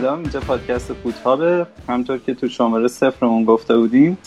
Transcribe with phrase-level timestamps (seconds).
[0.00, 1.66] سلام اینجا پادکست فوتهابه.
[1.88, 4.18] همطور که تو شماره صفرمون گفته بودیم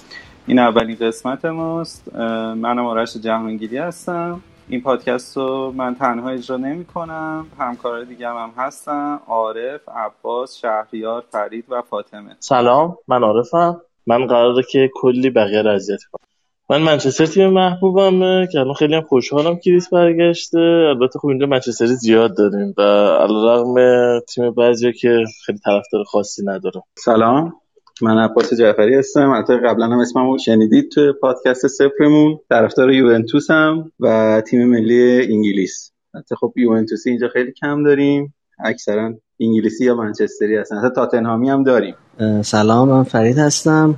[0.47, 2.15] این اولین قسمت ماست.
[2.15, 4.41] منم آرش جهانگیری هستم.
[4.69, 9.19] این پادکست رو من تنها اجرا نمی کنم همکارای دیگه هم, هم هستن.
[9.27, 12.35] عارف، عباس، شهریار، فرید و فاطمه.
[12.39, 13.81] سلام من عارفم.
[14.07, 16.28] من قراره که کلی بقیه رو اذیت کنم.
[16.71, 20.59] من منچستر تیم محبوبمه که الان خیلی هم خوشحالم کریس برگشته.
[20.59, 23.75] البته خب اینجا منچستری زیاد داریم و علیرغم
[24.19, 27.53] تیم بعضی که خیلی طرفدار خاصی نداره سلام.
[28.01, 29.29] من عباس جعفری هستم.
[29.29, 35.91] البته قبلا هم اسممو شنیدید تو پادکست سفرمون طرفدار یوونتوس هم و تیم ملی انگلیس.
[36.13, 38.33] البته خب یوونتوسی اینجا خیلی کم داریم.
[38.59, 40.77] اکثرا انگلیسی یا منچستری هستن.
[40.77, 41.95] حتی تاتنهامی هم داریم.
[42.41, 42.89] سلام.
[42.89, 43.95] من فرید هستم.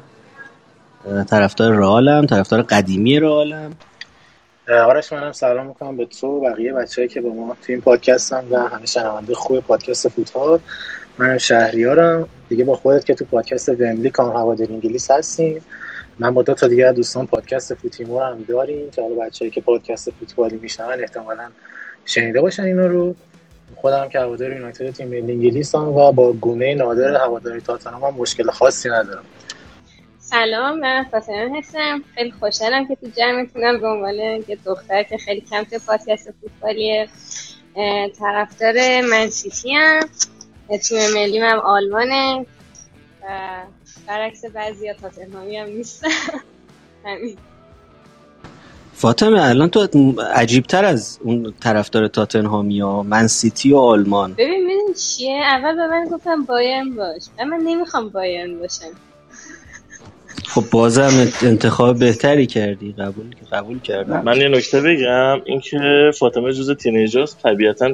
[1.30, 3.74] طرفدار رئالم طرفدار قدیمی رئالم.
[4.70, 8.34] آرش منم سلام می‌کنم به تو و بقیه بچه‌ای که با ما تو این پادکست
[8.34, 10.60] هم و همه شنونده خوب پادکست فوتبال.
[11.18, 12.28] من شهریارم.
[12.50, 15.62] دیگه با خودت که تو پادکست ومبلی کام هوادار انگلیس هستیم.
[16.20, 20.12] من با دو تا دیگه دوستان پادکست فوتیمور هم داریم که حالا بچه‌ای که پادکست
[20.12, 21.48] فوتبالی میشنون احتمالاً
[22.06, 23.16] شنیده باشن اینا رو.
[23.76, 28.52] خودم که هوادار یونایتد تیم ملی انگلیس هم و با گونه نادر هواداری تاتنهام مشکل
[28.52, 29.24] خاصی ندارم.
[30.32, 32.04] سلام من فاطمه هستم.
[32.16, 34.16] خیلی خوشحالم که تو جمعتونم به عنوان
[34.48, 37.08] یه دختر که خیلی کم تو پادکست فوتبالی
[38.20, 40.00] طرفدار منسیتی هم
[40.88, 42.46] تیم ملی هم آلمانه
[43.24, 43.28] و
[44.08, 46.08] برعکس بعضی ها تاتنهامی هم نیستم.
[47.06, 47.38] همین.
[48.94, 49.88] فاطمه الان تو
[50.22, 54.34] عجیب تر از اون طرفدار تاتنهامی ها من سیتی و آلمان.
[54.34, 59.11] ببین ببین چیه؟ اول به من گفتم باین باش من نمی‌خوام باین باشم.
[60.54, 64.22] خب بازم انتخاب بهتری کردی قبول قبول کردم.
[64.22, 67.88] من یه نکته بگم اینکه فاطمه جز تینیجرز طبیعتا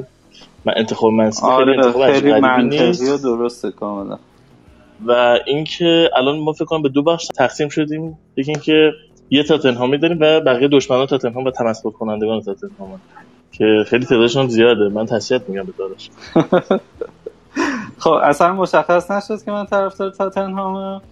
[0.64, 4.18] من انتخاب منسیتی آره خیلی منطقی و درسته کاملا.
[5.06, 8.18] و اینکه الان ما فکر کنم به دو بخش تقسیم شدیم.
[8.36, 8.92] یکی اینکه
[9.30, 13.00] یه تاتنهامی داریم و بقیه دشمنان تاتنهام و تمسخر کنندگان تاتنهام.
[13.52, 14.88] که خیلی تعدادشون زیاده.
[14.88, 16.10] من تسلیت میگم به دارش
[17.98, 21.02] خب اصلا مشخص نشد که من طرفدار تاتنهامم.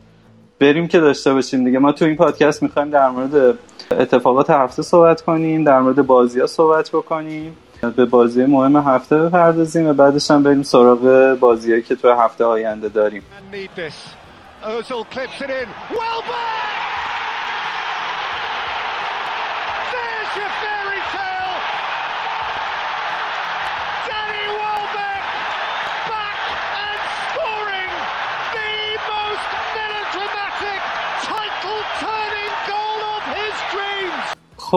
[0.61, 1.79] بریم که داشته باشیم دیگه.
[1.79, 3.59] ما تو این پادکست می‌خوایم در مورد
[3.91, 7.57] اتفاقات هفته صحبت کنیم در مورد بازی ها صحبت بکنیم.
[7.97, 12.89] به بازی مهم هفته بپردازیم و بعدش هم بریم سراغ بازیهایی که تو هفته آینده
[12.89, 13.23] داریم.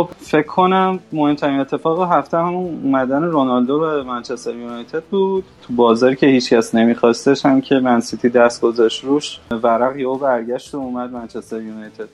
[0.03, 5.43] خب فکر کنم مهمترین اتفاق هفته همون اومدن رونالدو به منچستر یونایتد بود.
[5.61, 10.77] تو بازاری که هیچکس نمیخواستش هم که منسیتی دست گذاشت روش ورق یهو برگشت و
[10.77, 12.07] اومد منچستر یونایتد.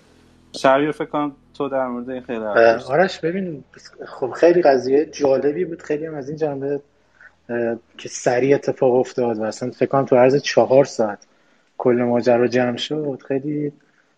[0.56, 2.40] شهریار فکر کنم تو در مورد این خیلی.
[2.90, 3.64] آرش ببین
[4.08, 5.82] خب خیلی قضیه جالبی بود.
[5.82, 6.80] خیلی هم از این جنبه
[7.98, 11.20] که سریع اتفاق افتاد و اصلا فکر کنم تو عرض چهار ساعت
[11.78, 13.20] کل ماجرا جمع شد.
[13.28, 13.72] خیلی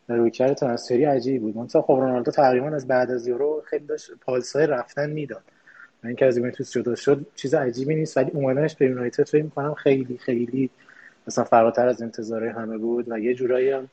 [0.07, 1.57] رویکرد ترنسفری عجیبی بود.
[1.57, 5.43] منتها خب رونالدو تقریبا از بعد از یورو خیلی داشت پالسای رفتن می‌داد.
[6.03, 9.73] و اینکه از یوونتوس جدا شد چیز عجیبی نیست ولی اومدنش به یونایتد فکر می‌کنم
[9.73, 10.69] خیلی خیلی
[11.27, 13.89] مثلا فراتر از انتظار همه بود و یه جورایی هم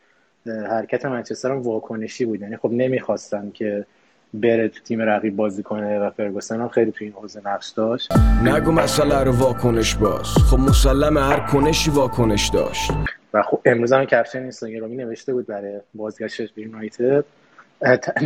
[0.47, 2.41] حرکت منچستر هم واکنشی بود.
[2.41, 3.87] یعنی خب نمی‌خواستن که
[4.35, 8.13] بره تو تیم رقیب بازی کنه و فرگوسن هم خیلی تو این حوزه نقش داشت.
[8.45, 10.27] نگو مسئله رو واکنش باز.
[10.27, 12.91] خب مسلم هر کنشی واکنش داشت.
[13.35, 17.25] و خب امروز هم caption اینستاگرامی نوشته بود برای بازگشتش به یونایتد.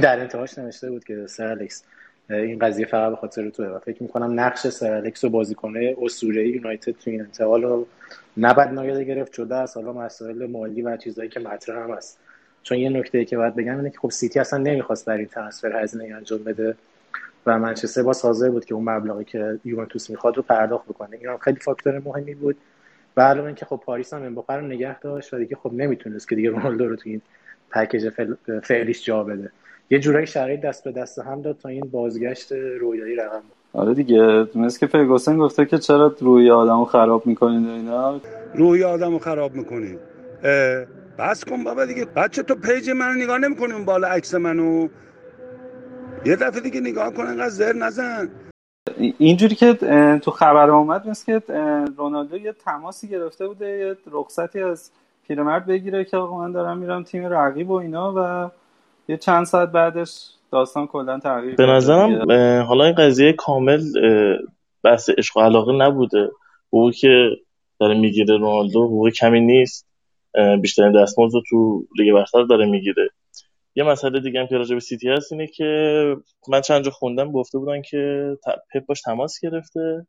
[0.02, 1.84] در انتهاش نوشته بود که سر الکس
[2.30, 6.48] این قضیه فقط به خاطر توه و فکر می‌کنم نقش سر الکس و بازیکنه اسطوره‌ای
[6.48, 7.86] یونایتد تو این انتقال رو
[8.36, 9.32] نباید نادیده گرفت.
[9.32, 12.18] جدا از حالا مسائل مالی و چیزایی که مطرح هم هست.
[12.68, 15.82] چون یه نکته که باید بگم اینه که خب سیتی اصلا نمی‌خواست برای این transfer
[15.82, 16.74] هزینه انجام بده
[17.46, 21.16] و منچستر باز حاضر بود که اون مبلغی که یوونتوس می‌خواد رو پرداخت بکنه.
[21.16, 22.56] این هم خیلی فاکتور مهمی بود.
[23.16, 26.36] و علاوه اینکه خب پاریس هم امباپه رو نگه داشت و دیگه خب نمی‌تونست که
[26.36, 27.20] دیگه رونالدو رو تو این
[27.70, 29.50] package فعل- فعلیش جا بده.
[29.90, 33.84] یه جورایی شرایط دست به دست هم داد تا این بازگشت رویایی رقم بخوره.
[33.84, 38.20] آره دیگه مثل که فرگوسن گفته که چرا روی آدمو خراب می‌کنید و اینا؟
[38.54, 39.98] روحی آدم رو خراب می‌کنی
[41.18, 42.04] بس کن بابا دیگه.
[42.04, 44.88] بچه تو page منو نگاه نمی‌کنی اون بالا عکس منو؟
[46.26, 48.30] یه دفعه دیگه نگاه کن انقدر زر نزن.
[49.18, 49.74] اینجوری که
[50.22, 51.54] تو خبر اومد مثل که
[51.96, 54.90] رونالدو یه تماسی گرفته بوده یه رخصتی از
[55.28, 58.50] پیرمرد بگیره که آقا من دارم میرم تیم رقیب و اینا و
[59.08, 61.66] یه چند ساعت بعدش داستان کلا تغییر به.
[61.66, 62.32] نظرم
[62.62, 63.80] حالا این قضیه کامل
[64.84, 66.30] بحث عشق و علاقه نبوده.
[66.70, 67.30] او که
[67.80, 69.87] داره می‌گیره رونالدو حقوق کمی نیست.
[70.62, 73.08] بیشترین دستمزد رو تو لیگ برتر داره می‌گیره.
[73.74, 76.16] یه مسئله دیگه هم که راجع به سیتی هست اینه که
[76.48, 78.32] من چند جا خوندم گفته بودن که
[78.74, 80.06] پپ باش تماس گرفته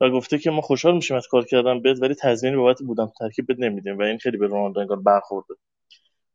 [0.00, 3.52] و گفته که ما خوشحال میشیم از کار کردن بد ولی تضمینی بابت بودم ترکیب
[3.52, 5.54] بد نمیدیم و این خیلی به رونالدو انگار برخورده.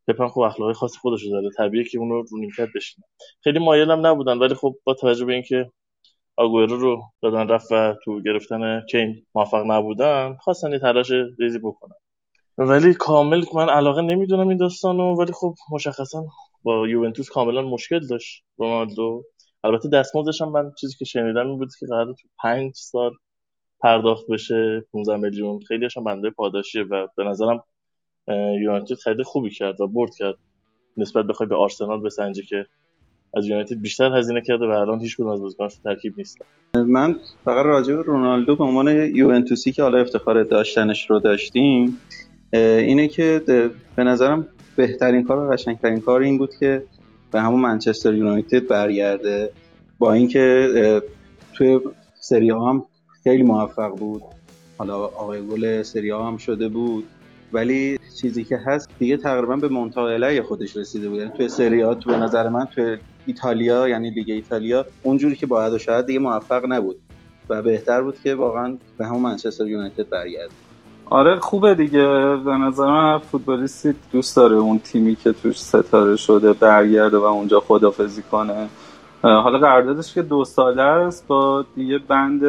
[0.08, 3.06] پپ هم خوب اخلاقی خاص خودش داره طبیعیه که اونو رو نیمکت بشینه.
[3.44, 5.72] خیلی مایلم نبودن ولی خب با توجه به اینکه
[6.38, 11.96] آگورو رو دادن رفت و تو گرفتن کین موفق نبودن خواستن یه تلاش ریزی بکنن.
[12.68, 16.26] ولی کامل من علاقه نمی‌دونم این داستانو ولی خب مشخصا
[16.64, 19.24] با یوونتوس کاملا مشکل داشت رونالدو.
[19.64, 23.12] البته دستمزدش هم من چیزی که شنیدم این بود که قرار تو پنج سال
[23.80, 25.60] پرداخت بشه 15 میلیون.
[25.68, 27.64] خیلی هم بنده پاداشیه و به نظرم
[28.62, 30.36] یونایتد خیلی خوبی کرد و برد کرد.
[30.98, 32.66] نسبت بخوای به آرسنال بسنجی که
[33.38, 36.38] از یونایتد بیشتر هزینه کرده و الان هیچ کدوم از بازیکناش ترکیب نیست.
[36.76, 37.16] من
[37.46, 41.98] فقط راجع به رونالدو به عنوان یوونتوسی که حالا افتخار داشتنش رو داشتیم
[42.54, 43.42] اینه که
[43.96, 46.84] به نظرم بهترین کار و قشنگترین کار این بود که
[47.32, 49.52] به همون منچستر یونایتد برگرده.
[50.00, 51.02] با اینکه
[51.54, 51.80] توی
[52.20, 52.86] سری هم
[53.24, 54.22] خیلی موفق بود.
[54.78, 57.04] حالا آقای گل سری هم شده بود.
[57.54, 61.20] ولی چیزی که هست دیگه تقریبا به منتهای خودش رسیده بود.
[61.20, 65.46] یعنی توی سری ها تو به نظر من توی ایتالیا یعنی لیگ ایتالیا اونجوری که
[65.46, 66.96] باید و شاید دیگه موفق نبود.
[67.50, 70.54] و بهتر بود که واقعا به همون منچستر یونایتد برگرده.
[71.12, 72.06] آره خوبه دیگه.
[72.46, 77.60] به نظر من فوتبالیستی دوست داره اون تیمی که توش ستاره شده برگرده و اونجا
[77.60, 78.68] خدافزی کنه.
[79.22, 82.42] حالا قراردادش که دو ساله است با دیگه بند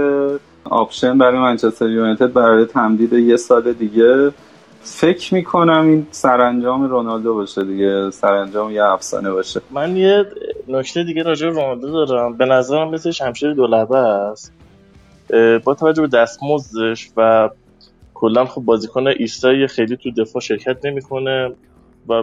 [0.64, 4.30] آپشن برای منچستر یونایتد برای تمدید یه سال دیگه.
[4.82, 8.10] فکر می‌کنم این سرانجام رونالدو باشه دیگه.
[8.10, 9.60] سرانجام یه افسانه باشه.
[9.70, 10.26] من یه
[10.68, 12.36] نکته دیگه راجع به رونالدو دارم.
[12.36, 14.52] به نظرم مثل شمشیر دولبه است.
[15.64, 17.50] با توجه به دستمزدش و
[18.22, 21.54] کلا خب بازیکن ایستایی خیلی تو دفاع شرکت نمی‌کنه
[22.08, 22.22] و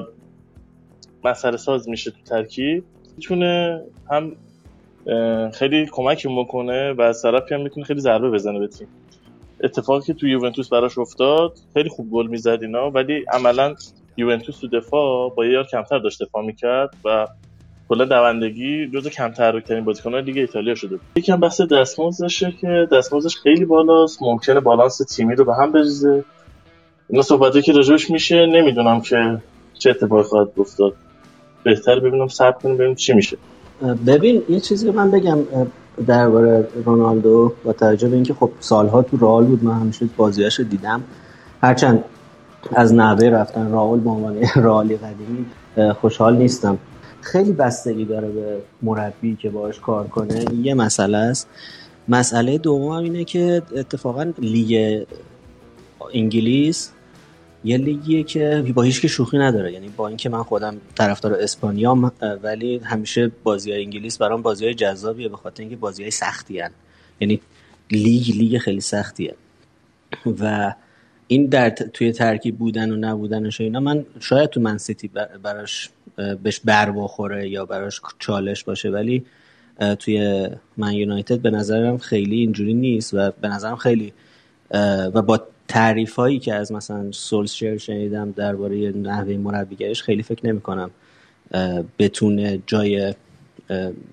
[1.24, 2.84] مسئله ساز میشه تو ترکیب.
[3.18, 3.82] می‌تونه
[4.12, 4.36] هم
[5.52, 8.88] خیلی کمکی می‌کنه و از طرفی هم می‌تونه خیلی ضربه بزنه به تیم.
[9.64, 13.76] اتفاقی که تو یوونتوس براش افتاد خیلی خوب گل می‌زد اینا ولی عملا
[14.18, 17.28] یوونتوس تو دفاع با یه یار کمتر داشت دفاع می‌کرد و
[17.90, 23.66] کلا دوندگی جز کم تحرکترین بازیکنان لیگ ایتالیا شده یکم بحث دستمزدشه که دستمزدش خیلی
[23.66, 26.24] بالاست ممکنه بالانس تیمی رو به هم بریزه.
[27.10, 29.38] اینا صحبتی که راجبش میشه نمی‌دونم که
[29.74, 30.94] چه اتفاقی خواهد افتاد.
[31.64, 33.38] بهتر ببینم صبر کنیم ببینیم چی میشه.
[34.08, 35.38] ببین یه چیزی رو من بگم
[36.08, 40.10] درباره رونالدو با توجه به اینکه خب سالها تو رئال بود من همیشه
[40.58, 41.04] رو دیدم.
[41.62, 42.04] هرچند
[42.76, 45.46] از نحوه رفتن راول به عنوان رئالی قدیمی
[45.94, 46.78] خوشحال نیستم.
[47.22, 50.46] خیلی بستگی داره به مربی که باش کار کنه.
[50.62, 51.48] یه مسئله است.
[52.08, 55.04] مسئله دوم اینه که اتفاقا لیگ
[56.14, 56.92] انگلیس
[57.64, 59.74] یه لیگیه که با هیچ که شوخی نداره.
[59.74, 62.12] یعنی با اینکه من خودم طرفدار اسپانیا
[62.44, 66.60] ولی همیشه بازی های انگلیس برام بازی های جذابیه به خاطر اینکه بازی های سختی
[66.60, 66.72] هن.
[67.20, 67.42] یعنی
[67.92, 69.36] لیگ لیگ خیلی سختیه.
[70.26, 70.74] و
[71.32, 75.08] این در توی ترکیب بودن و نبودنش اینا من شاید تو من سیتی
[75.44, 75.90] براش
[76.44, 79.26] بهش بر بخوره یا براش چالش باشه ولی
[80.00, 84.14] توی من یونایتد به نظرم خیلی اینجوری نیست و به نظرم خیلی
[85.14, 90.62] و با تعریف هایی که از مثلا سولشر شنیدم درباره نحوه مربیگریش خیلی فکر نمی
[90.62, 90.92] کنم
[92.00, 93.14] بتونه جای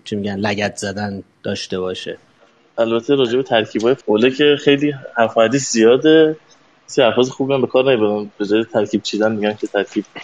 [0.05, 2.19] چی میگن لگت زدن داشته باشه.
[2.79, 6.37] البته راجع به ترکیب های فوله که خیلی حرف زیاده.
[6.87, 10.05] سی الفاظ خوبی هم به کار نمی‌برن به جای ترکیب چیدن میگن که ترکیب.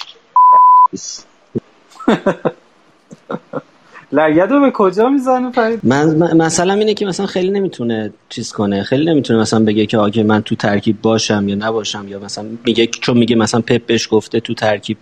[4.13, 8.83] لگد رو به کجا می‌زنه فرید؟ من مثلا اینه که مثلا خیلی نمی‌تونه چیز کنه.
[8.83, 12.87] خیلی نمی‌تونه مثلا بگه که آگه من تو ترکیب باشم یا نباشم یا مثلا میگه
[12.87, 14.97] چون میگه مثلا پپ بهش گفته تو ترکیب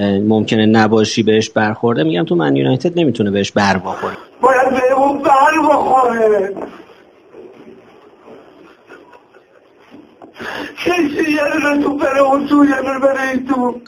[0.00, 2.02] ممکنه نباشی بهش برخورده.
[2.02, 4.16] میگم تو من یونایتد نمی‌تونه بهش بر بخوره.
[4.40, 6.54] باید بهمون بر بخوره.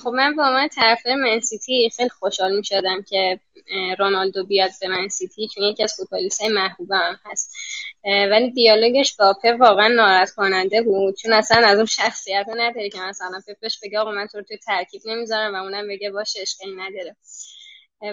[0.03, 3.41] خب من با من طرفدار منسیتی خیلی خوشحال می شدم که
[3.99, 7.55] رونالدو بیاد به منسیتی چون یکی از فوتبالیست های محبوبم هست.
[8.05, 11.17] ولی دیالوگش با پپ واقعا ناراحت کننده بود.
[11.17, 14.57] چون اصلا از اون شخصیت نداره که مثلا پپش بگه آقا من تو رو توی
[14.57, 17.17] ترکیب نمی‌ذارم و اونم بگه باشه اشکالی نداره.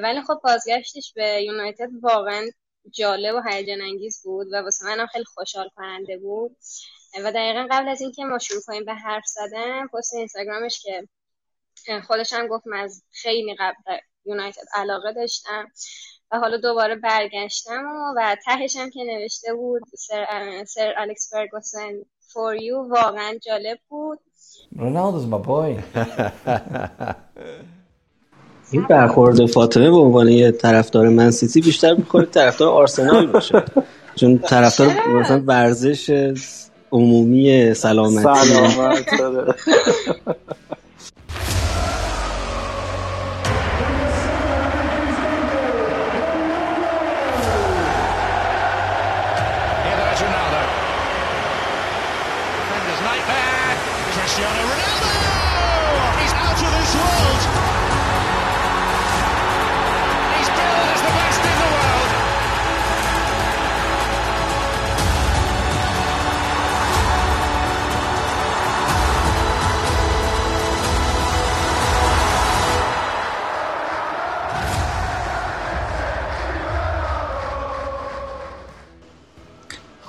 [0.03, 2.49] ولی خب بازگشتش به یونایتد واقعا
[2.91, 6.57] جالب و هیجان انگیز بود و واسه منم خیلی خوشحال کننده بود.
[7.19, 11.07] و دقیقا قبل از اینکه ما شروع کنیم به حرف زدن پست اینستاگرامش که
[12.07, 15.67] خودش هم گفت من از خیلی قبل یونایتد علاقه داشتم
[16.31, 20.25] و حالا دوباره برگشتم و, و تهش هم که نوشته بود سر,
[20.67, 21.91] سر الکس فرگوسن
[22.33, 24.19] فور یو واقعا جالب بود.
[24.75, 25.83] Ronaldo's my boy.
[28.71, 33.63] این برخورد فاطمه به عنوان یه طرفدار من سیتی بیشتر می‌خوره طرفدار آرسنال باشه.
[34.15, 36.33] چون طرفدار مثلا ورزش
[36.93, 38.23] عمومی سلامتی.
[38.23, 39.55] سلامت.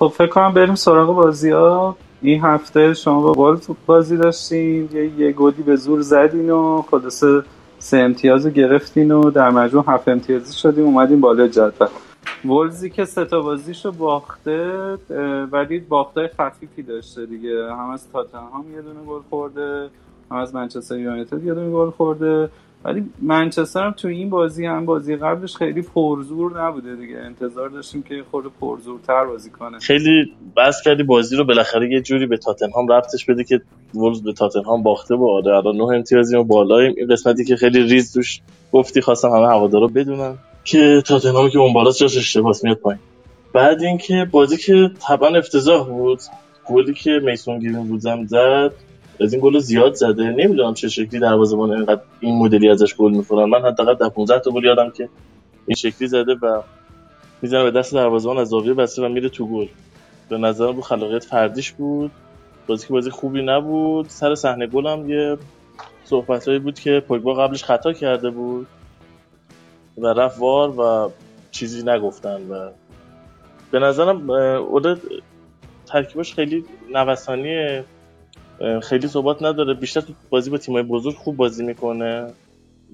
[0.04, 1.96] خب فکر کنم بریم سراغ بازی ها.
[2.22, 4.88] این هفته شما با ولف بازی داشتین.
[4.92, 7.42] یه, یه گلی به زور زدین و خلاصه
[7.78, 10.84] سه امتیاز گرفتین و در مجموع هفت امتیازی شدیم.
[10.84, 11.88] اومدیم بالا جدول.
[12.44, 14.70] ولزی که سه تا بازیشو باخته
[15.52, 17.72] ولی باختای خفیفی داشته دیگه.
[17.72, 19.88] هم از تاتنهام یه دونه گل خورده
[20.30, 22.48] هم از منچستر یونایتد یه دونه گل خورده.
[22.84, 27.18] ولی منچستر هم تو این بازی هم بازی قبلش خیلی پرزور نبوده دیگه.
[27.18, 29.78] انتظار داشتیم که خورده پرزورتر بازی کنه.
[29.78, 33.60] خیلی بحث کردی بازی رو بالاخره یه جوری به تاتنهام ربطش بده که
[33.94, 38.12] وولز به تاتنهام باخته با آره الان نه امتیازی و این قسمتی که خیلی ریز
[38.12, 38.40] توش
[38.72, 43.00] گفتی خواستم همه هوادارا بدونن که تاتنهامی که اون بالاست جاش اشتباس میاد پایین.
[43.52, 46.20] بعد اینکه بازی که طبعا افتضاح بود
[46.64, 48.72] گلی که میسون گرین وودزم زد
[49.20, 50.22] از این گل زیاد زده.
[50.22, 53.48] نمی‌دونم چه شکلی دروازه‌بان اینقدر این مدلی ازش گل می‌خورن.
[53.48, 55.08] من حداقل در 15 تا گل یادم که
[55.66, 56.62] این شکلی زده و
[57.42, 59.66] می‌زنه به دست دروازه‌بان از زاویه بسته و میره تو گل.
[60.28, 62.10] به نظرم رو خلاقیت فردیش بود.
[62.66, 64.08] بازی که بازی خوبی نبود.
[64.08, 65.36] سر صحنه گل هم یه
[66.04, 68.66] صحبتهایی بود که پوگبا قبلش خطا کرده بود
[69.98, 71.10] و رفت وار و
[71.50, 72.70] چیزی نگفتن و
[73.70, 75.00] به نظرم اه، اولد
[75.86, 77.84] ترکیبش خیلی نوسانیه.
[78.82, 79.74] خیلی ثبات نداره.
[79.74, 82.26] بیشتر تو بازی با تیمای بزرگ خوب بازی می‌کنه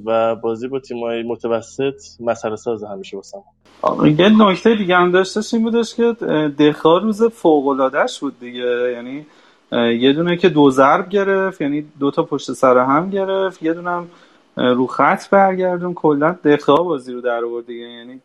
[0.05, 3.43] و بازی با تیمای متوسط مسئله ساز همیشه واسم
[3.83, 6.13] آه، یه نکته دیگه هم داشتش این بودش که
[6.59, 7.65] دخا روز فوق
[8.21, 8.93] بود دیگه.
[8.93, 9.27] یعنی
[10.03, 13.91] یه دونه که دو ضرب گرفت یعنی دو تا پشت سر هم گرفت یه دونه
[13.91, 14.09] هم
[14.57, 15.95] رو خط برگردون.
[15.95, 17.85] کلا دخا بازی رو در آورد دیگه.
[17.85, 18.21] یعنی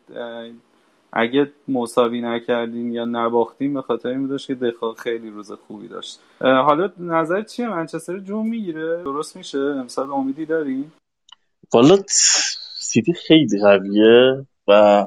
[1.18, 6.20] اگه مساوی نکردیم یا نباختیم به خاطر این بودش که دخا خیلی روز خوبی داشت.
[6.40, 10.92] حالا نظر چیه؟ منچستر جون می‌گیره؟ درست میشه؟ امسال امیدی داریم؟
[11.74, 11.96] والا
[12.78, 15.06] سیتی خیلی قویه و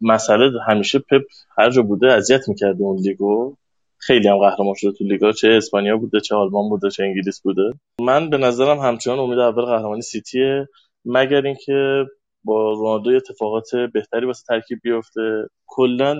[0.00, 1.22] مسئله همیشه پپ
[1.58, 3.56] هر جا بوده اذیت می‌کرده اون لیگو.
[3.98, 5.32] خیلی هم قهرمان شده تو لیگا.
[5.32, 7.72] چه اسپانیا بوده چه آلمان بوده چه انگلیس بوده.
[8.00, 10.68] من به نظرم همچنان امید اول قهرمانی سیتیه
[11.04, 12.06] مگر اینکه
[12.44, 15.48] با رونالدو اتفاقات بهتری واسه ترکیب بیفته.
[15.66, 16.16] کلا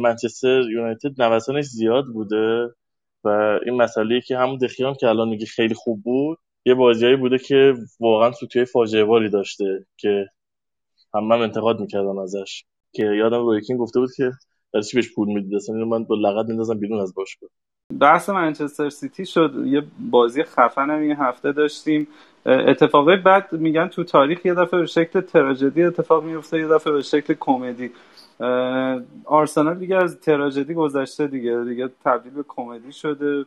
[0.00, 2.68] منچستر یونایتد نوسانش زیاد بوده
[3.24, 3.28] و
[3.66, 7.74] این مسئله که همون دخیام که الان میگه خیلی خوب بود یه بازیایی بوده که
[8.00, 10.26] واقعا سوتیای فاجعه باری داشته که
[11.14, 12.64] هم انتقاد می‌کردن ازش.
[12.92, 14.30] که یادم روی کین گفته بود که
[14.72, 17.50] برای چی بهش پول می‌دید اصلا من با لغت میندازم بیرون از باشگاه.
[18.00, 19.54] بحث منچستر سیتی شد.
[19.64, 22.08] یه بازی خفن هم این هفته داشتیم.
[22.46, 27.02] اتفاقای بعد میگن تو تاریخ یه دفعه به شکل تراژدی اتفاق میفته یه دفعه به
[27.02, 27.90] شکل کمدی.
[29.24, 31.64] آرسنال دیگه از تراژدی گذشته دیگه.
[31.64, 33.44] دیگه تبدیل به کمدی شده.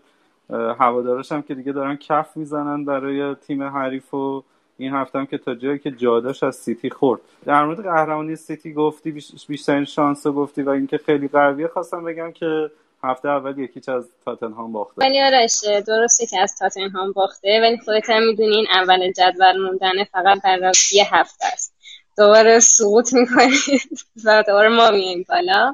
[0.49, 4.43] هوادارش هم که دیگه دارن کف می‌زنن برای تیم حریف و
[4.77, 7.21] این هفته هم که تا جایی که جاداش از سیتی خورد.
[7.45, 12.31] در مورد قهرمانی سیتی گفتی بیش- بیشترین شانس گفتی و اینکه خیلی قویه خواستم بگم
[12.31, 12.71] که
[13.05, 15.01] هفته اول یکیچ از تاتنهام باخته.
[15.01, 20.41] ولی آرش درسته که از تاتنهام باخته ولی خودت هم می‌دونین اول جدول موندن فقط
[20.41, 21.75] برای یه هفته است.
[22.17, 23.81] دوباره سقوط می‌کنید
[24.25, 25.73] و دوباره ما میایم بالا.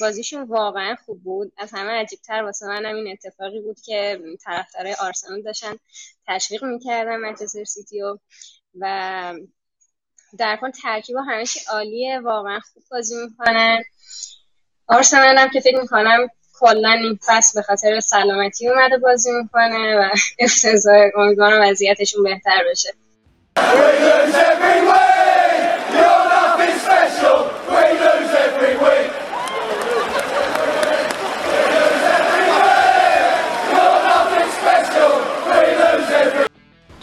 [0.00, 1.52] بازیشون واقعا خوب بود.
[1.56, 5.76] از همه عجیبتر واسه من هم این اتفاقی بود که طرفدارای آرسنال داشتن
[6.26, 8.18] تشویق می‌کردن منچستر سیتی رو
[8.80, 9.34] و
[10.38, 12.20] در کل ترکیب همه چی عالیه.
[12.20, 13.82] واقعا خوب بازی می‌کنن.
[14.90, 16.28] آرسنال هم که فکر می‌کنم
[16.60, 22.88] کلا این فصل به خاطر سلامتی اومده بازی می‌کنه و افتضاح امیدوارم وضعیتشون بهتر بشه.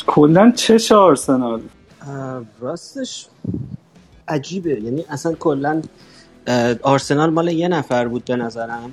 [0.08, 1.62] کلا چش آرسنال
[2.60, 3.28] راستش
[4.28, 4.70] عجیبه.
[4.70, 5.82] یعنی اصلا کلا
[6.82, 8.92] آرسنال مال یه نفر بود به نظرم.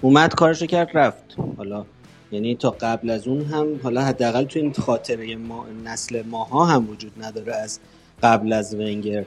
[0.00, 1.36] اومد کارشو کرد رفت.
[1.56, 1.84] حالا
[2.32, 6.90] یعنی تا قبل از اون هم حالا حداقل تو این خاطره ما نسل ماها هم
[6.90, 7.78] وجود نداره از
[8.22, 9.24] قبل از ونگر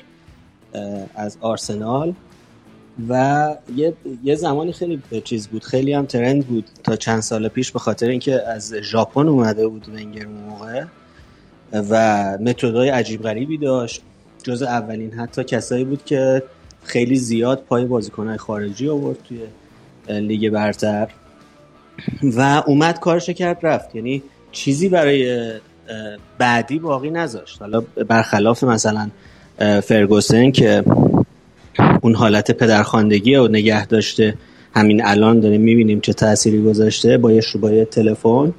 [1.16, 2.14] از آرسنال.
[3.10, 3.94] و یه,
[4.24, 8.08] یه زمانی خیلی چیز بود خیلی هم ترند بود تا چند سال پیش به خاطر
[8.08, 10.84] اینکه از ژاپن اومده بود ونگر موقع.
[11.74, 14.02] و متدای عجیب غریبی داشت.
[14.44, 16.44] جز اولین حتی کسایی بود که
[16.88, 19.40] خیلی زیاد پای بازیکنهای خارجی آورد توی
[20.20, 21.08] لیگ برتر
[22.24, 23.96] و اومد کارش کرد رفت.
[23.96, 25.52] یعنی چیزی برای
[26.38, 27.62] بعدی باقی نذاشت.
[27.62, 29.10] حالا برخلاف مثلا
[29.84, 30.84] فرگوسن که
[32.02, 34.34] اون حالت پدرخواندگی رو نگه داشته
[34.76, 38.54] همین الان داریم می‌بینیم چه تأثیری گذاشته با یه شروع تلفن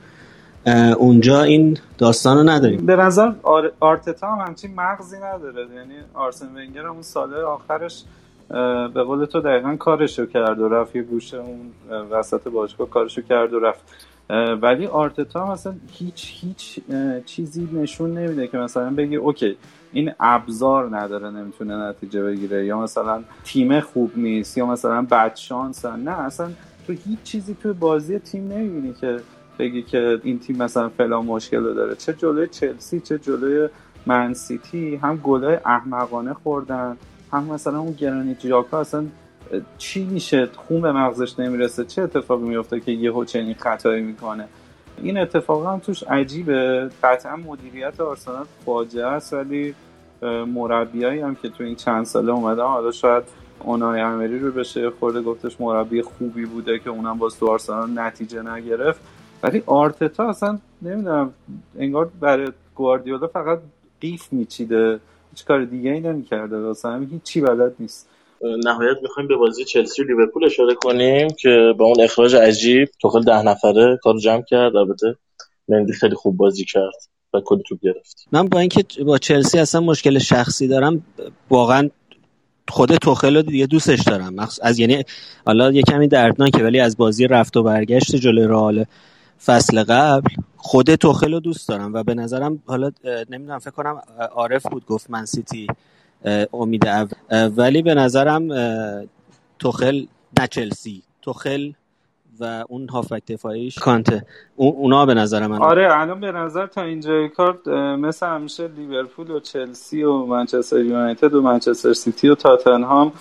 [0.98, 2.86] اونجا این داستان رو نداریم.
[2.86, 3.72] به نظر آر...
[3.80, 5.66] آرتتا هم همچین مغزی نداره.
[5.76, 8.02] یعنی آرسن ونگر اون ساله آخرش
[8.94, 11.72] به قول تو دقیقا کارشو کرد و رفت یه گوشه اون
[12.10, 14.08] وسط باشگاه کارشو کرد و رفت.
[14.62, 16.80] ولی آرتتا مثلا هیچ هیچ
[17.26, 19.56] چیزی نشون نمیده که مثلا بگی اوکی
[19.92, 25.84] این ابزار نداره نمی‌تونه نتیجه بگیره یا مثلا تیم خوب نیست یا مثلا بد شانس.
[25.84, 26.50] نه اصلا
[26.86, 29.16] تو هیچ چیزی تو بازی تیم نمی‌بینی که
[29.58, 31.94] بگی که این تیم مثلا فلان مشکل داره.
[31.94, 33.68] چه جلوی چلسی چه جلوی
[34.06, 36.96] منسیتی هم گلای احمقانه خوردن.
[37.32, 39.06] هم مثلا اون گرانیت جاکا اصلا
[39.78, 44.48] چی میشه؟ خون به مغزش نمی‌رسه؟ چه اتفاقی میفته که یهو چنین خطایی می‌کنه؟
[45.02, 46.90] این اتفاق هم توش عجیبه.
[47.02, 49.74] قطعا مدیریت آرسنال فاجعه است ولی
[50.46, 53.24] مربیایی هم که تو این چند ساله اومدن حالا شاید
[53.60, 58.42] اونای امری رو بشه خورده گفتش مربی خوبی بوده که اونم باز تو آرسنال نتیجه
[58.42, 59.00] نگرفت.
[59.42, 61.32] ولی آرتتا اصلا نمی‌دونم
[61.78, 63.58] انگار برای گواردیولا فقط
[64.00, 65.00] قیف میچیده.
[65.30, 68.08] هیچ کار دیگه ای نمی‌کرده واسه همین هیچی بلد نیست.
[68.64, 73.24] نهایت می‌خوایم به بازی چلسی و لیورپول اشاره کنیم که با اون اخراج عجیب توخل
[73.24, 74.76] ده نفره کارو جمع کرد.
[74.76, 75.16] البته
[75.68, 76.94] مندی خیلی خوب بازی کرد
[77.34, 78.26] و کلی توپ گرفت.
[78.32, 81.02] من با اینکه با چلسی اصلا مشکل شخصی دارم
[81.50, 81.90] واقعا
[82.68, 84.36] خود توخل رو دیگه دوستش دارم.
[84.62, 85.04] از یعنی
[85.46, 88.84] حالا یه کمی دردناکه ولی از بازی رفت و برگشت جلوی رئال
[89.44, 90.28] فصل قبل.
[90.56, 92.90] خود توخل رو دوست دارم و به نظرم حالا
[93.30, 95.66] نمی‌دونم فکر کنم عارف بود گفت من سیتی
[96.52, 96.88] امید
[97.56, 98.48] ولی به نظرم
[99.58, 100.06] توخل
[100.40, 101.02] نه چلسی.
[101.22, 101.72] توخل
[102.40, 103.78] و اون هافبک دفاعیش.
[103.78, 104.26] کانته.
[104.56, 107.58] اونا به نظر من آره الان به نظر تا اینجای کار
[107.96, 113.12] مثل همیشه لیورپول و چلسی و منچستر یونایتد و منچستر سیتی و تاتنهام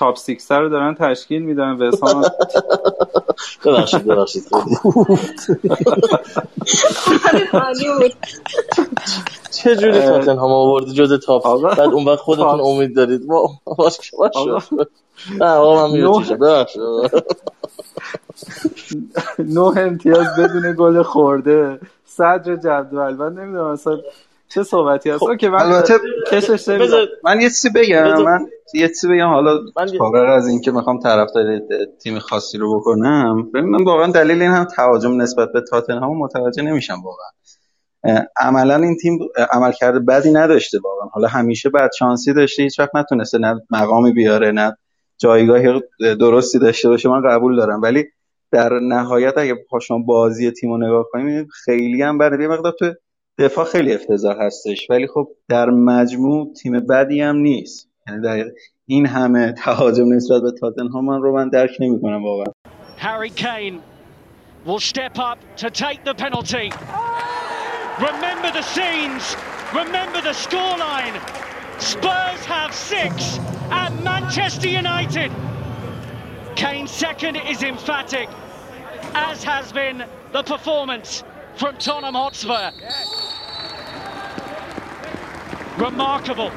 [0.00, 2.22] top six رو دارن تشکیل میدن و اسم
[3.64, 4.44] ببخشید ببخشید.
[9.56, 13.26] چه جوری تاتنهام آوردی جز top بعد اون وقت خودتون امید دارید.
[13.26, 14.62] باش باش.
[15.40, 15.92] نه آقا من
[16.40, 16.82] ببخشید
[19.38, 21.80] نه امتیاز بدون گل خورده.
[22.06, 23.14] صدر جدول.
[23.14, 24.00] من نمی‌دونم اصلا
[24.54, 25.94] چه صحبتی هست؟ که من البته
[26.30, 26.68] کشش
[27.24, 28.22] من یه چیزی بگم.
[28.22, 29.28] من یه چیزی بگم.
[29.28, 29.58] حالا
[29.98, 31.60] فارغ از اینکه می‌خوام طرفدار
[32.02, 36.62] تیم خاصی رو بکنم ببین من واقعا دلیل این هم تهاجم نسبت به تاتنهام متوجه
[36.62, 38.24] نمیشم واقعا.
[38.36, 39.18] عملا این تیم
[39.50, 41.08] عمل کرده بدی نداشته واقعا.
[41.08, 44.76] حالا همیشه بعد شانسی داشته هیچ وقت نتونسته نه مقامی بیاره نه
[45.18, 47.82] جایگاه درستی داشته باشه من قبول دارم.
[47.82, 48.04] ولی
[48.52, 52.42] در نهایت اگه پاشون بازی تیم رو نگاه کنیم خیلی هم بده.
[52.42, 52.92] یه مقدار تو
[53.40, 58.44] دفاع خیلی افتضاح هستش ولی خب در مجموع تیم بدی هم نیست یعنی در
[58.86, 62.52] این همه تهاجم نسبت به تاتنهام رو من درک نمی‌کنم واقعا
[62.98, 63.80] Harry Kane
[64.66, 66.68] will step up to take the penalty.
[68.10, 69.22] Remember the scenes,
[69.82, 71.14] remember the scoreline.
[71.78, 73.12] Spurs have six
[73.70, 75.30] at Manchester United.
[76.56, 78.28] Kane's second is emphatic,
[79.14, 79.98] as has been
[80.36, 81.24] the performance
[81.60, 82.70] from Tottenham Hotspur.
[85.79, 86.51] Remarkable.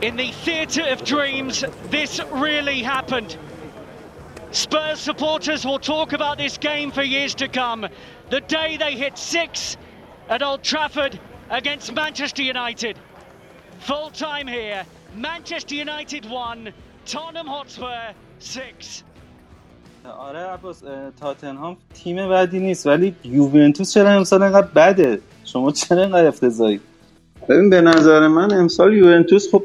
[0.00, 3.36] In the theatre of dreams, this really happened.
[4.52, 7.88] Spurs supporters will talk about this game for years to come.
[8.30, 9.76] The day they hit six
[10.28, 11.18] at Old Trafford
[11.50, 12.96] against Manchester United.
[13.80, 14.84] Full time here.
[15.14, 16.72] Manchester United 1,
[17.06, 19.04] Tottenham Hotspur 6.
[20.04, 20.82] آره عباس
[21.20, 26.80] تاتنهام تیم بدی نیست ولی یوونتوس چرا امسال انقدر بده شما چرا انقدر افتضاحی
[27.49, 29.63] ببین به نظر من امسال یوونتوس خب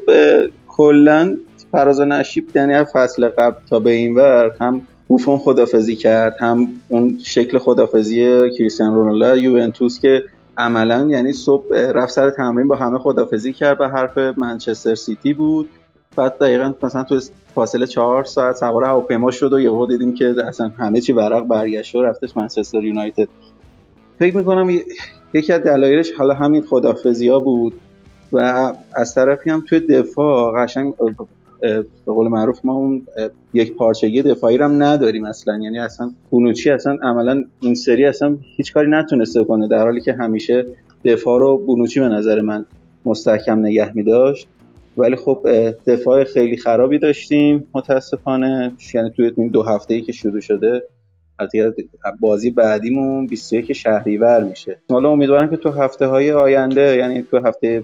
[0.67, 1.37] کلا
[1.71, 6.35] فراز و نشیب یعنی از فصل قبل تا به این ور هم بوفون خدافزی کرد
[6.39, 10.23] هم اون شکل خدافزی کریستیانو رونالدو یوونتوس که
[10.57, 15.69] عملا یعنی صبح رفت سر تمرین با همه خدافزی کرد به حرف منچستر سیتی بود.
[16.15, 17.19] بعد دقیقا مثلا تو
[17.55, 21.95] فاصله چهار ساعت سوار هواپیما شد و یهو دیدیم که اصلا همه چی ورق برگشت
[21.95, 23.27] و رفتش منچستر یونایتد.
[24.19, 24.79] فکر می‌کنم
[25.33, 27.73] یکی از دلایلش حالا همین خدافزی ها بود
[28.33, 30.93] و از طرفی هم توی دفاع قشنگ
[31.61, 33.07] به قول معروف ما اون
[33.53, 35.59] یک پارچگی دفاعی رو هم نداریم اصلا.
[35.63, 40.13] یعنی اصلا بونوچی اصلا عملا این سری اصلا هیچ کاری نتونسته کنه در حالی که
[40.13, 40.65] همیشه
[41.05, 42.65] دفاع رو بونوچی به نظر من
[43.05, 44.47] مستحکم نگه می داشت.
[44.97, 45.47] ولی خب
[45.87, 48.71] دفاع خیلی خرابی داشتیم متاسفانه.
[48.93, 50.83] یعنی توی دو هفته ای که شروع شده
[52.19, 54.77] بازی بعدیمون 21 شهریور میشه.
[54.89, 57.83] حالا امیدوارم که تو هفته های آینده یعنی تو هفته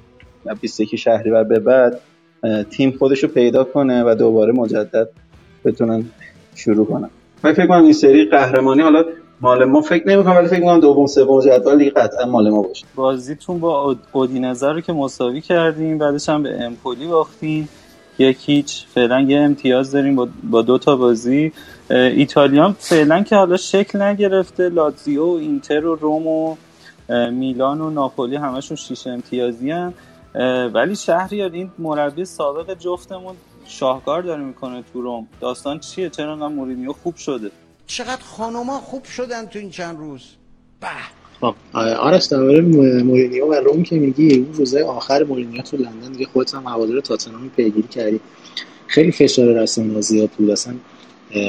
[0.62, 2.00] 21 شهریور به بعد
[2.70, 5.10] تیم خودش رو پیدا کنه و دوباره مجدد
[5.66, 6.06] بتونن
[6.56, 7.10] شروع کنن.
[7.44, 9.04] من فکر کنم این سری قهرمانی حالا
[9.42, 12.86] مال ما فکر نمی‌کنم ولی فکر کنم دوم سوم جدول دیگه قطعا مال ما باشه.
[12.96, 17.70] بازیتون با اودینزه رو که مساوی کردیم بعدش هم به امپولی باختیم.
[18.20, 21.52] یک هیچ فعلا یه امتیاز داریم با, با دو تا بازی.
[21.90, 26.56] ایتالیا فعلا که حالا شکل نگرفته لاتزیو و اینتر و روم و
[27.32, 29.94] میلان و ناپولی همشون شیش امتیازی هم
[30.74, 35.28] ولی شهریار این مربی سابق جفتمون شاهکار داره می‌کنه تو روم.
[35.42, 37.52] داستان چیه؟ چرا انقدر مورینیو خوب شده؟
[37.88, 40.22] چقدر خانوما خوب شدن تو این چند روز.
[40.82, 40.88] به.
[41.42, 42.62] خب آرش درباره
[43.04, 47.02] مورینیو و روم که میگی اون روزه آخر مورینیو تو لندن دیگه خودت هم هوادار
[47.02, 48.20] تاتنهام پیگیری کردی.
[48.88, 50.50] خیلی فشار رسانه‌ای زیاد بود.
[50.50, 50.74] اصلا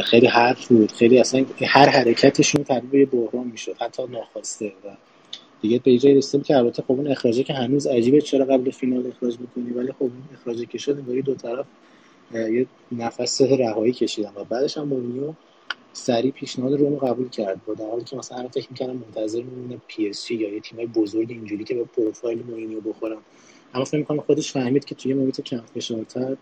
[0.04, 0.92] خیلی حرف بود.
[0.92, 3.76] خیلی اصلا هر حرکتشون تبدیل به بحران می‌شد.
[3.80, 4.88] حتی ناخواسته و
[5.62, 9.06] دیگه به جای رسیدیم که البته خب اون اخراجه که هنوز عجیبه چرا قبل فینال
[9.06, 11.66] اخراج می‌کنی ولی خب اون اخراجه که شد انگاری دو طرف
[12.34, 15.32] یه نفس رهایی کشیدن و بعدش هم مورینیو
[15.92, 17.60] سریع پیشنهاد روم قبول کرد.
[17.66, 21.30] با در حالی که مثلا فکر می‌کردم منتظر میمونه پی اس یا یه تیمای بزرگ
[21.30, 23.18] اینجوری که به پروفایل مورینیو بخوره
[23.74, 26.36] اما فکر می‌کنم خودش فهمید که توی محیط کم فشارتر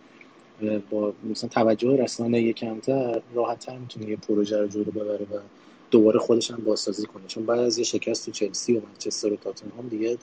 [0.90, 5.38] با مثلا توجه رسانه کمتر راحت‌تر می‌تونه یه پروژه رو جلو ببره و
[5.90, 9.36] دوباره خودش هم بازسازی کنه چون بعد از یه شکست تو چلسی و منچستر و
[9.36, 10.18] تاتنهام دیگه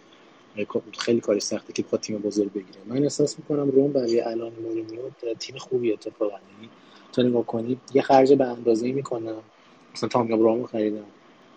[1.00, 2.80] خیلی کاری سخته که بخواد تیم بزرگ بگیره.
[2.86, 5.00] من احساس می‌کنم روم برای الان مورینیو
[5.40, 6.32] تیم خوبی اتفاقا.
[6.32, 6.70] یعنی
[7.12, 9.42] تو نگاه کنید یه خرج به اندازه‌ای می‌کنم.
[9.96, 11.06] مثلا تام ابراهامو خریدم.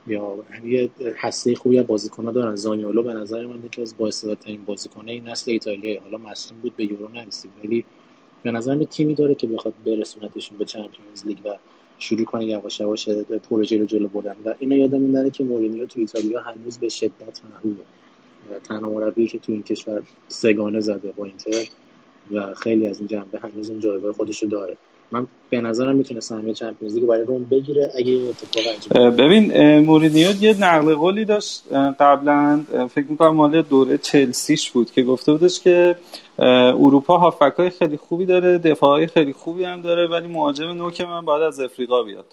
[0.06, 2.56] یا یه هسته خوبی از بازیکن‌ها دارن.
[2.56, 7.08] زانیولو به نظر من یکی از بااستعدادترین بازیکن‌های نسل ایتالیا حالا مصدوم بود به یورو
[7.08, 7.50] نرسید.
[7.64, 7.84] ولی
[8.42, 11.56] به نظر تیمی داره که بخواد برسونتشون به چمپیونز لیگ و
[11.98, 13.08] شروع کنه یواش یواش
[13.50, 14.36] پروژه رو جلو بردن.
[14.44, 17.82] و اینو یادم میاد که مورینیو تو ایتالیا هنوز به شدت محبوبه
[18.64, 21.68] تنها مربی که تو این کشور سگانه زده با اینتر
[22.30, 24.76] و خیلی از این جنبه هنوز اون جایگاه خودش رو داره.
[25.10, 30.60] من به نظرم می‌تونه سهمیه چمپیونز لیگ برای روم بگیره اگه اتفاق ببین مورینیو یه
[30.60, 31.62] نقل قولی داشت
[32.00, 32.64] قبلا
[32.94, 35.96] فکر می‌کنم مال دوره چلسیش بود که گفته بودش که
[36.38, 41.42] اروپا هافک خیلی خوبی داره دفاعی خیلی خوبی هم داره ولی مهاجم نوک من باید
[41.42, 42.26] از افریقا بیاد.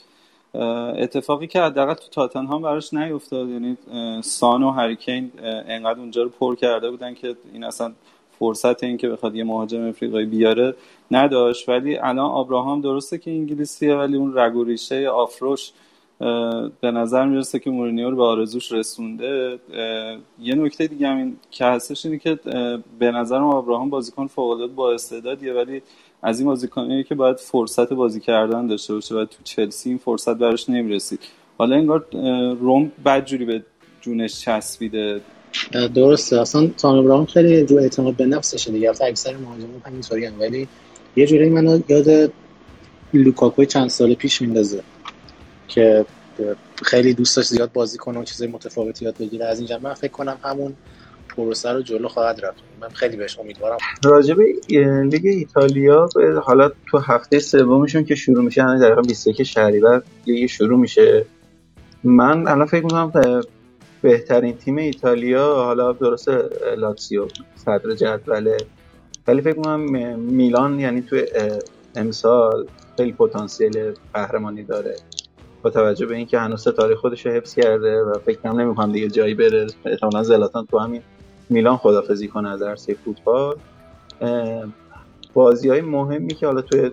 [0.98, 3.78] اتفاقی که حداقل تو تاتنهام براش نیفتاد یعنی
[4.22, 5.32] سان و هریکین
[5.68, 7.94] انقدر اونجا رو پر کرده بودن که این اصلا
[8.39, 10.76] فرصت این که بخواد یه مهاجم افریقایی بیاره
[11.12, 11.69] نداشت.
[11.69, 15.72] ولی الان آبراهام درسته که انگلیسیه ولی اون رگ و ریشه آفروش
[16.82, 19.60] به نظر می‌رسه که مورینیو رو به آرزوش رسونده.
[20.39, 22.39] یه نکته دیگه هم این که هستش اینه که
[23.00, 25.82] به نظرم آبراهام بازیکن فوق العاده با استعدادیه ولی
[26.22, 30.38] از این بازیکنایی که باید فرصت بازی کردن داشته باشه و تو چلسی این فرصت
[30.38, 31.19] براش نمی‌رسید.
[31.58, 32.06] حالا انگار
[32.60, 33.63] روم بدجوری به
[34.02, 35.22] جونش چسبیده.
[35.96, 36.42] درسته.
[36.42, 38.88] اصلا تام ابراهام خیلی جو اعتماد به نفسشه دیگه.
[38.88, 40.68] البته اکثر مهاجما همینطوری هم ولی
[41.16, 42.34] یه جوری منو یاد
[43.13, 44.84] لوکاکو چند سال پیش میندازه
[45.68, 46.06] که
[46.84, 49.46] خیلی دوست داشت زیاد بازی کنه و چیزای متفاوتی یاد بگیره.
[49.46, 50.74] از اینجا من فکر کنم همون
[51.36, 52.58] پروسه رو جلو خواهد رفت.
[52.82, 53.78] من خیلی بهش امیدوارم.
[54.04, 56.10] راجب لیگ ایتالیا
[56.44, 61.26] حالا تو هفته سومشون که شروع میشه یعنی دقیقا 21 شهریور لیگ شروع میشه.
[62.04, 63.12] من الان فکر می‌کنم
[64.04, 66.30] بهترین تیم ایتالیا حالا درست
[66.78, 68.58] لاتسیو صدر جدوله.
[69.28, 69.80] ولی فکر کنم
[70.20, 71.22] میلان یعنی تو
[71.96, 74.96] امسال خیلی پتانسیل قهرمانی داره.
[75.62, 79.08] با توجه به اینکه هنوز ستاره خودش رو حفظ کرده و فکر نمی نمی‌کنم دیگه
[79.08, 79.68] جایی بره.
[79.86, 81.02] احتمالاً زلاتان تو همین
[81.50, 83.56] میلان خدافزی کنه از عرصه فوتبال.
[85.34, 86.92] بازی های مهمی که حالا توی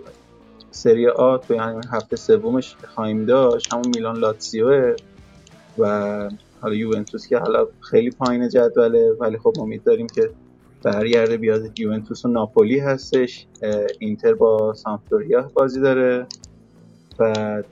[0.71, 4.95] سری آ توی همین هفته سومش خواهیم داشت همون میلان لاتسیو
[5.79, 6.29] و
[6.61, 10.31] حالا یوونتوس که حالا خیلی پایین جدوله ولی خب امید داریم که
[10.85, 11.79] برگرده بیاد.
[11.79, 13.49] یوونتوس و ناپولی هستش.
[14.01, 16.27] اینتر با سامپدوریا بازی داره.
[17.19, 17.67] بعد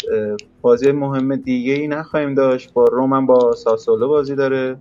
[0.61, 2.72] بازی مهم دیگه ای نخواهیم داشت.
[2.72, 4.81] با روم با ساسولو بازی داره.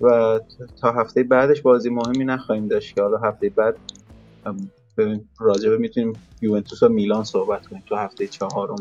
[0.00, 0.40] و
[0.80, 3.80] تا هفته بعدش بازی مهمی نخواهیم داشت که حالا هفته بعد
[5.40, 8.76] راجبه می‌تونیم یوونتوس و میلان صحبت کنیم تو هفته چهارم.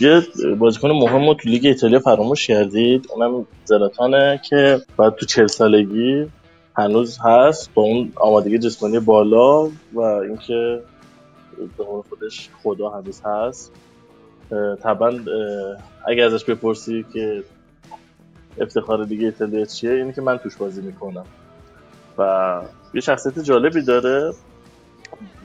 [0.00, 0.22] یه
[0.58, 6.26] بازیکن مهم رو تو لیگ ایتالیا فراموش کردید؟ اونم زلاتانه که بعد تو چهل سالگی
[6.76, 10.82] هنوز هست با اون آمادگی جسمانی بالا و اینکه
[11.78, 13.72] به قول خودش خدا هنوز هست.
[14.82, 15.20] طبعا
[16.08, 17.44] اگه ازش بپرسی که
[18.60, 21.24] افتخار دیگه ایتالیا چیه اینه که من توش بازی می‌کنم.
[22.18, 22.60] و
[22.94, 24.32] یه شخصیت جالبی داره.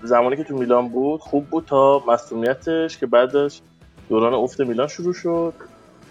[0.03, 3.61] زمانی که تو میلان بود خوب بود تا مصومیتش که بعدش
[4.09, 5.53] دوران افت میلان شروع شد.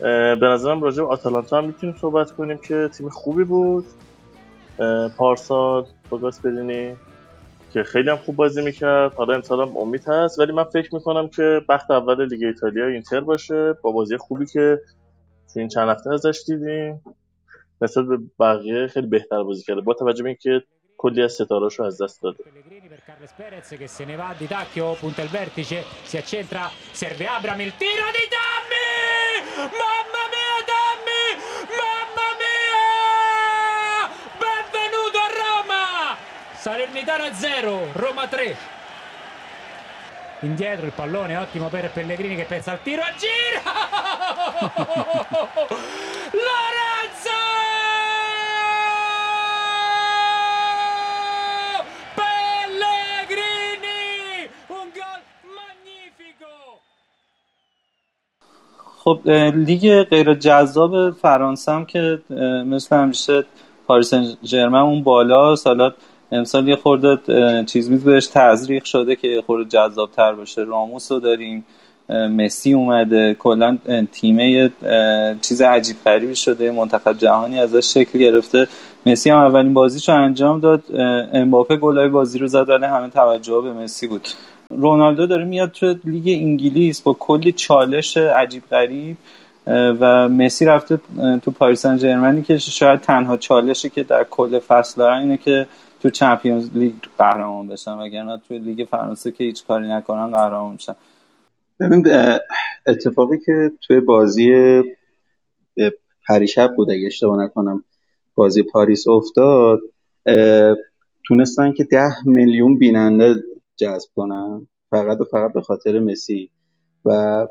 [0.01, 3.85] به نظرم راجع به آتالانتا هم می‌تونیم صحبت کنیم که تیم خوبی بود.
[5.17, 6.97] پارسال با گاسپرینی
[7.73, 9.15] که خیلی هم خوب بازی می‌کرد.
[9.15, 13.21] حالا امسال هم امید هست ولی من فکر می‌کنم که بخت اول لیگ ایتالیا اینتر
[13.21, 13.75] باشه.
[13.83, 14.81] با بازی خوبی که
[15.53, 17.03] تو این چند هفته ازش دیدیم.
[17.81, 19.81] نسبت به بقیه خیلی بهتر بازی کرده.
[19.81, 20.63] با توجه به اینکه
[20.98, 22.44] کلی از ستاراشو از دست داده
[23.08, 27.60] Carles Perez che se ne va di tacchio, punta il vertice, si accentra, serve Abram,
[27.62, 28.90] il tiro di Dammi!
[29.82, 31.24] Mamma mia Dammi!
[31.82, 34.10] Mamma mia!
[34.46, 35.84] Benvenuto a Roma!
[36.54, 38.58] Salernitana 0, Roma 3.
[40.42, 43.64] Indietro il pallone, ottimo per Pellegrini che pensa al tiro, gira!
[46.32, 47.15] Lorenzo!
[59.07, 62.19] خب لیگ غیر جذاب فرانسه هم که
[62.67, 63.45] مثل همیشه
[63.87, 65.93] پاریس سن ژرمن اون بالا حالا
[66.33, 67.19] امسال یه خورده
[67.65, 70.63] چیز میز بهش تزریق شده که یه خورده جذاب تر باشه.
[70.63, 71.65] راموس رو داریم
[72.09, 73.35] مسی اومده.
[73.35, 73.79] کلا
[74.13, 74.71] تیمه
[75.43, 76.71] چیز عجیب غریبی شده.
[76.71, 78.69] منتخب جهانی ازش شکل گرفته.
[79.07, 80.83] مسی هم اولین بازیشو انجام داد.
[81.33, 84.29] امباپه گلای بازی رو زد ولی همه توجه به مسی بود.
[84.71, 89.17] رونالدو داره میاد تو لیگ انگلیس با کلی چالش عجیب غریب
[89.67, 91.01] و مسی رفته
[91.43, 95.67] تو پاریس سن که شاید تنها چالشی که در کل فصل دارن اینه که
[96.03, 100.95] تو چمپیونز لیگ قهرمان بشن وگرنه تو لیگ فرانسه که هیچ کاری نکنن قهرمان میشن.
[101.81, 102.07] ببین
[102.87, 104.53] اتفاقی که توی بازی
[106.29, 107.85] پریشب بود اگه اشتباه نکنم
[108.35, 109.81] بازی پاریس افتاد
[111.27, 113.35] تونستن که ده میلیون بیننده
[113.77, 114.67] جذب کنن.
[114.91, 116.51] فقط و فقط به خاطر مسی.
[117.05, 117.47] و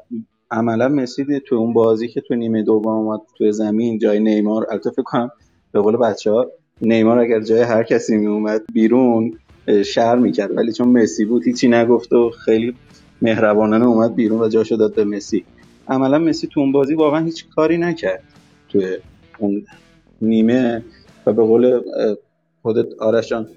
[0.52, 4.90] عملا مسی تو اون بازی که تو نیمه دوم اومد توی زمین جای نیمار البته
[4.90, 5.32] فکر کنم
[5.72, 9.40] به قول بچه ها نیمار اگر جای هر کسی می اومد بیرون
[9.86, 10.58] شر می‌کرد.
[10.58, 12.76] ولی چون مسی بود هیچی نگفت و خیلی
[13.22, 15.46] مهربانانه اومد بیرون و جاشو داد به مسی.
[15.88, 18.24] عملا مسی تو اون بازی واقعا هیچ کاری نکرد
[18.70, 18.98] توی
[19.40, 19.66] اون
[20.22, 20.84] نیمه.
[21.26, 21.82] و به قول
[22.62, 23.48] خودت آرش جان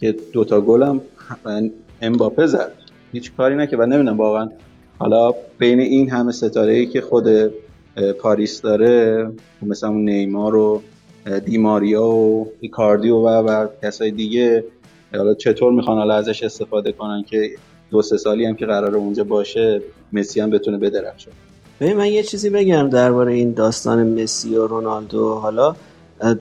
[0.00, 1.00] که دوتا گلم
[2.02, 2.72] امباپه زد.
[3.12, 4.48] هیچ کاری نکرد و نمی‌دونم واقعا.
[4.98, 7.26] حالا بین این همه ستاره ای که خود
[8.20, 9.30] پاریس داره
[9.62, 10.82] مثلا نیمار و
[11.44, 14.64] دیماریا و ایکاردی و و کسای دیگه
[15.14, 17.50] حالا چطور می‌خوان حالا ازش استفاده کنن که
[17.90, 19.82] دو سه سالی هم که قرار اونجا باشه
[20.12, 21.30] مسی هم بتونه بدرخشه؟
[21.80, 25.34] ببین من یه چیزی بگم درباره این داستان مسی و رونالدو.
[25.34, 25.74] حالا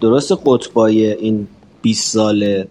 [0.01, 1.47] درست قطبای این
[1.81, 2.65] 20 سال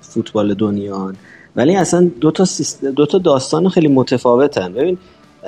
[0.00, 1.12] فوتبال دنیا
[1.56, 2.84] ولی اصلا دو تا, سیست...
[2.84, 4.72] دو تا داستان خیلی متفاوتن.
[4.72, 4.98] ببین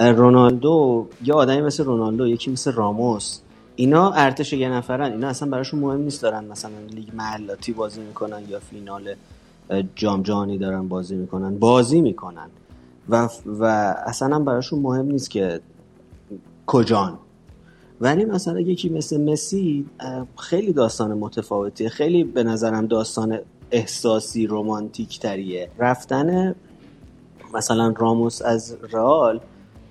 [0.01, 3.41] رونالدو یه آدمی مثل رونالدو یکی مثل راموس.
[3.77, 5.13] اینا ارتش یه نفرن.
[5.13, 9.15] اینا اصلا براشون مهم نیست دارن مثلا لیگ محلاتی بازی می‌کنن یا فینال
[9.95, 12.49] جام جهانی دارن بازی می‌کنن بازی می‌کنن.
[13.09, 13.65] و, و
[14.07, 15.61] اصلا براشون مهم نیست که
[16.67, 17.19] کجان.
[18.01, 19.87] ولی مثلا یکی مثل مسی
[20.37, 21.89] خیلی داستان متفاوتیه.
[21.89, 23.39] خیلی به نظرم داستان
[23.71, 26.55] احساسی رومانتیک تریه رفتن
[27.55, 29.41] مثلا راموس از رئال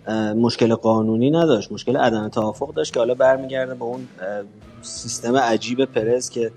[0.07, 4.07] اه، مشکل قانونی نداشت مشکل عدم توافق داشت که حالا برمیگرده به اون
[4.81, 6.51] سیستم عجیب پرز که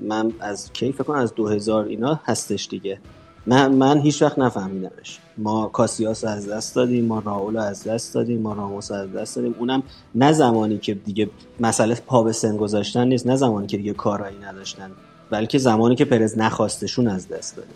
[0.00, 2.98] من از کی فکر کنم از 2000 اینا هستش دیگه.
[3.46, 5.18] من من هیچ وقت نفهمیدمش.
[5.38, 9.54] ما کاسیاس از دست دادیم ما راول از دست دادیم ما راموس از دست دادیم.
[9.58, 9.82] اونم
[10.14, 11.30] نه زمانی که دیگه
[11.60, 14.90] مسئله پا به سن گذاشتن نیست نه زمانی که دیگه کارایی نداشتن.
[15.30, 17.74] بلکه زمانی که پرز نخواستشون از دست دادیم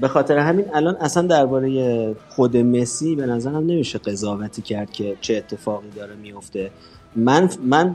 [0.00, 5.36] به خاطر همین الان اصلا درباره خود مسی به نظرم نمیشه قضاوتی کرد که چه
[5.36, 6.70] اتفاقی داره میفته.
[7.16, 7.94] من من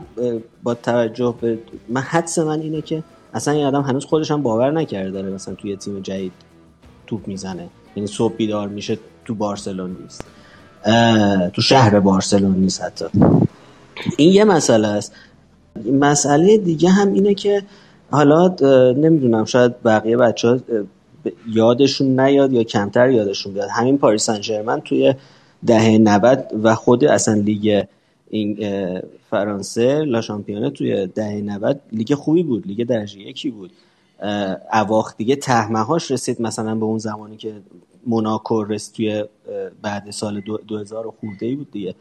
[0.62, 3.02] با توجه به من حدس من اینه که
[3.34, 6.32] اصلا این آدم هنوز خودش هم باور نکرده داره مثلا توی تیم جدید
[7.06, 7.68] توپ می‌زنه.
[7.96, 10.24] یعنی صبح بیدار میشه تو بارسلون نیست.
[11.52, 13.04] تو شهر بارسلون نیست حتی.
[14.16, 15.12] این یه مسئله است.
[15.92, 17.62] مسئله دیگه هم اینه که
[18.10, 18.48] حالا
[18.92, 20.58] نمی‌دونم شاید بقیه بچه ها
[21.48, 23.68] یادشون نیاد یا کمتر یادشون بیاد.
[23.68, 25.14] همین پاریس سن توی
[25.66, 27.84] دهه 90 و خود اصلا لیگ
[28.30, 28.58] این
[29.30, 33.70] فرانسه لا شامپیونه توی دهه 90 لیگ خوبی بود لیگ درجه یکی بود.
[34.72, 37.52] اواخر دیگه تهمهاش رسید مثلا به اون زمانی که
[38.06, 39.24] موناکو رسید توی
[39.82, 41.94] بعد سال 2000 خورده ای بود دیگه.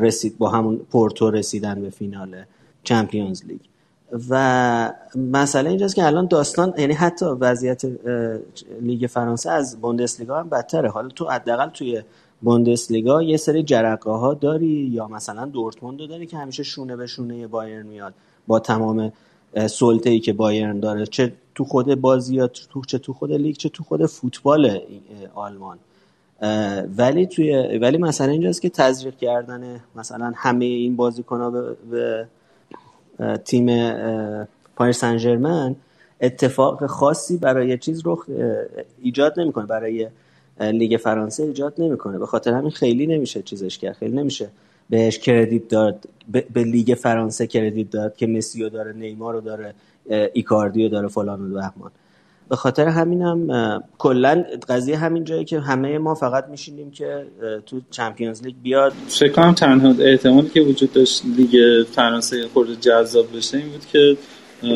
[0.00, 2.36] رسید با همون پورتو رسیدن به فینال
[2.84, 3.60] چمپیونز لیگ.
[4.30, 7.82] و مسئله اینجاست که الان داستان یعنی حتی وضعیت
[8.80, 10.90] لیگ فرانسه از بوندسلیگا هم بدتره.
[10.90, 12.02] حالا تو حداقل توی
[12.42, 17.46] بوندسلیگا یه سری جرقه ها داری یا مثلا دورتموند داری که همیشه شونه به شونه
[17.46, 18.14] بایرن میاد
[18.46, 19.12] با تمام
[19.66, 21.06] سلطه ای که بایرن داره.
[21.06, 24.80] چه تو خود بازیات تو چه تو خود لیگ چه تو خود فوتبال
[25.34, 25.78] آلمان.
[26.96, 32.26] ولی توی ولی مثلا اینجاست که تزریق کردن مثلا همه این بازیکن‌ها به, به
[33.44, 33.66] تیم
[34.76, 35.76] پاریس سن
[36.20, 38.26] اتفاق خاصی برای چیز رخ
[39.02, 39.66] ایجاد نمی‌کنه.
[39.66, 40.08] برای
[40.60, 42.18] لیگ فرانسه ایجاد نمی‌کنه.
[42.18, 43.92] به خاطر همین خیلی نمیشه چیزش کرد.
[43.96, 44.48] خیلی نمیشه
[44.90, 46.04] بهش credit داد.
[46.52, 49.74] به لیگ فرانسه credit داد که مسی رو داره نیمار رو داره
[50.32, 51.90] ایکاردیو داره فلان و بهمان.
[52.48, 57.26] به خاطر همینم کلا قضیه همین جایی که همه ما فقط میشینیم که
[57.66, 58.92] تو Champions League بیاد.
[59.08, 64.16] فکر کنم تنها احتمالی که وجود داشت لیگ فرانسه خورده جذاب بشه این بود که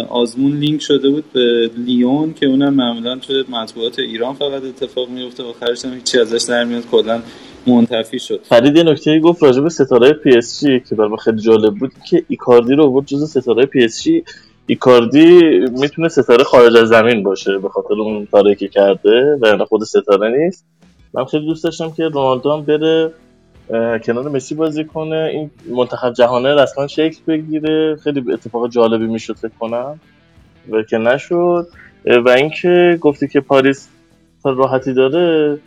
[0.09, 5.42] آزمون لینک شده بود به لیون که اونم معمولا تو مطبوعات ایران فقط اتفاق میفته
[5.42, 7.22] و آخرش هم هیچی ازش در میاد کلا
[7.66, 8.40] منتفی شد.
[8.44, 11.92] فرید یه نکته گفت راجع به ستاره پی اس جی که برام خیلی جالب بود
[12.11, 14.24] که ایکاردی رو آورد جز ستاره پی اس جی.
[14.70, 15.40] ایکاردی
[15.81, 20.38] می‌تونه ستاره خارج از زمین باشه به خاطر اون کاری که کرده و خود ستاره
[20.38, 20.64] نیست.
[21.14, 23.12] من خیلی دوست داشتم که رونالدو هم بره
[23.98, 25.31] کنار مسی بازی کنه.
[25.33, 27.96] این منتخب جهانه رسما شکل بگیره.
[27.96, 30.00] خیلی اتفاق جالبی می‌شد فکر کنم
[30.70, 31.66] و که نشد.
[32.24, 33.88] و اینکه گفتی که پاریس
[34.44, 35.59] راحتی داره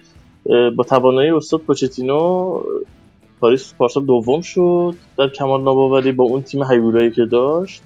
[0.76, 2.60] با توانایی استاد پوچتینو
[3.40, 4.94] پاریس پارسال دوم شد.
[5.18, 7.82] در کمال ناباوری با اون تیم هیولایی که داشت.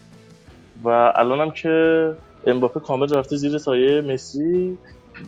[0.84, 2.14] و الان هم که
[2.48, 4.78] امباپه کامل رفته زیر سایه مسی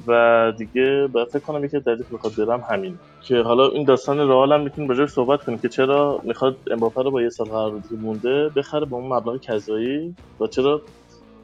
[0.07, 2.99] و دیگه باید فکر کنم یکی دلیل بخواد برم همین.
[3.21, 7.11] که حالا این داستان رئال هم می‌تونیم راجعش صحبت کنیم که چرا می‌خواد امباپه رو
[7.11, 10.81] با یه سال قراردادی مونده بخره با اون مبلغ کذایی و چرا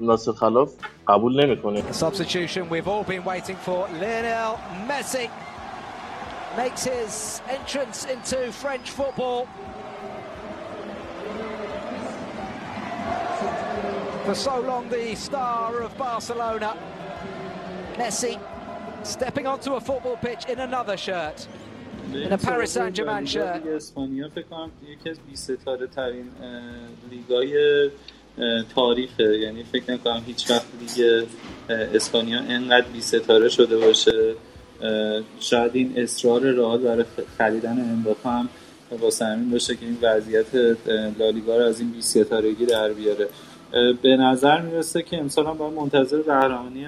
[0.02, 0.74] ناصر خلاف
[1.08, 1.84] قبول نمی‌کنه.
[14.26, 16.78] For so long the star of Barcelona
[17.98, 18.40] Messi
[19.04, 21.48] stepping onto a football pitch in another shirt.
[22.14, 23.62] In a Paris Saint-Germain shirt.
[23.68, 26.32] اسپانیا فکر کنم یکی از 20 ستاره ترین
[27.12, 27.90] لیگای
[28.76, 31.26] تاریخه یعنی فکر نکنم هیچ وقت لیگ
[31.70, 34.36] اسپانیا انقدر 20 ستاره شده باشه
[35.40, 37.06] شاید این اصرار رئال برای
[37.38, 38.50] خریدن امباپه هم
[39.00, 40.56] واسه همین باشه که این وضعیت
[41.20, 43.28] لالیگا رو از این 20 ستارگی در بیاره
[44.02, 46.86] به نظر می‌رسه که امسال هم باید منتظر قهرمانی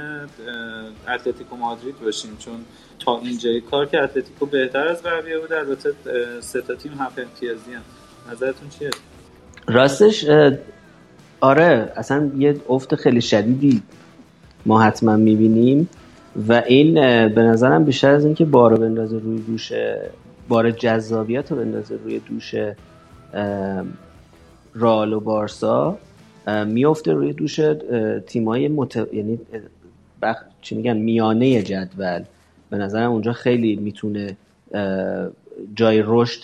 [1.08, 2.54] اتلتیکو مادرید باشیم چون
[3.00, 5.94] تا اینجای کار که اتلتیکو بهتر از بقیه بود البته
[6.42, 7.82] سه تا تیم هفت امتیازی هم.
[8.32, 8.90] نظرتون چیه؟
[9.68, 10.26] راستش
[11.42, 13.82] آره اصلا یه افت خیلی شدیدی
[14.66, 15.90] ما حتما می‌بینیم
[16.48, 16.94] و این
[17.28, 19.72] به نظرم بیشتر از اینکه بارو بندازه روی دوش
[20.48, 22.56] بار جذابیت رو بندازه روی دوش
[24.74, 25.98] رال و بارسا.
[26.68, 27.60] میفته روی دوش
[28.28, 29.08] تیمای مت...
[29.14, 29.40] یعنی
[30.22, 30.38] بخ...
[30.62, 32.24] چی میگن میانه جدول.
[32.70, 34.38] به نظرم اونجا خیلی می‌تونه
[35.76, 36.42] جای رشد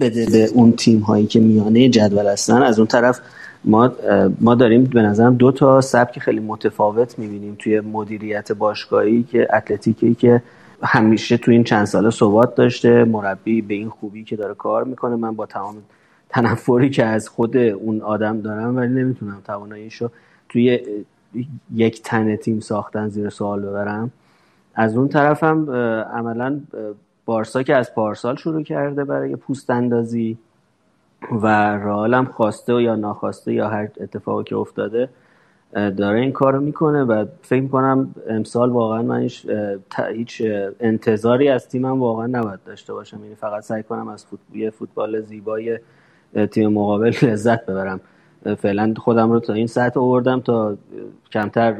[0.00, 2.62] بده به اون تیم هایی که میانه جدول هستن.
[2.62, 3.20] از اون طرف
[3.64, 3.92] ما
[4.40, 10.14] ما داریم به نظرم دو تا سبک خیلی متفاوت می‌بینیم توی مدیریت باشگاهی که اتلتیکی
[10.14, 10.42] که
[10.82, 15.16] همیشه توی این چند ساله ثبات داشته مربی به این خوبی که داره کار می‌کنه.
[15.16, 15.76] من با تمام
[16.34, 20.10] تنفری که از خود اون آدم دارم ولی نمی‌تونم تواناییشو
[20.48, 20.80] توی
[21.74, 24.10] یک تن تیم ساختن زیر سوال ببرم.
[24.74, 25.70] از اون طرفم
[26.12, 26.60] عملا
[27.24, 30.38] بارسا که از پارسال شروع کرده برای پوست اندازی
[31.42, 35.08] و رئال خواسته و یا ناخواسته یا هر اتفاقی که افتاده
[35.74, 39.28] داره این کارو می‌کنه و فکر می‌کنم امسال واقعا من
[40.12, 40.42] هیچ
[40.80, 43.22] انتظاری از تیمم واقعا نباید داشته باشم.
[43.22, 45.78] یعنی فقط سعی کنم از فوتبال, فوتبال زیبای
[46.50, 48.00] تیم مقابل لذت ببرم.
[48.58, 50.76] فعلا خودم رو تا این سطح آوردم تا
[51.32, 51.76] کمتر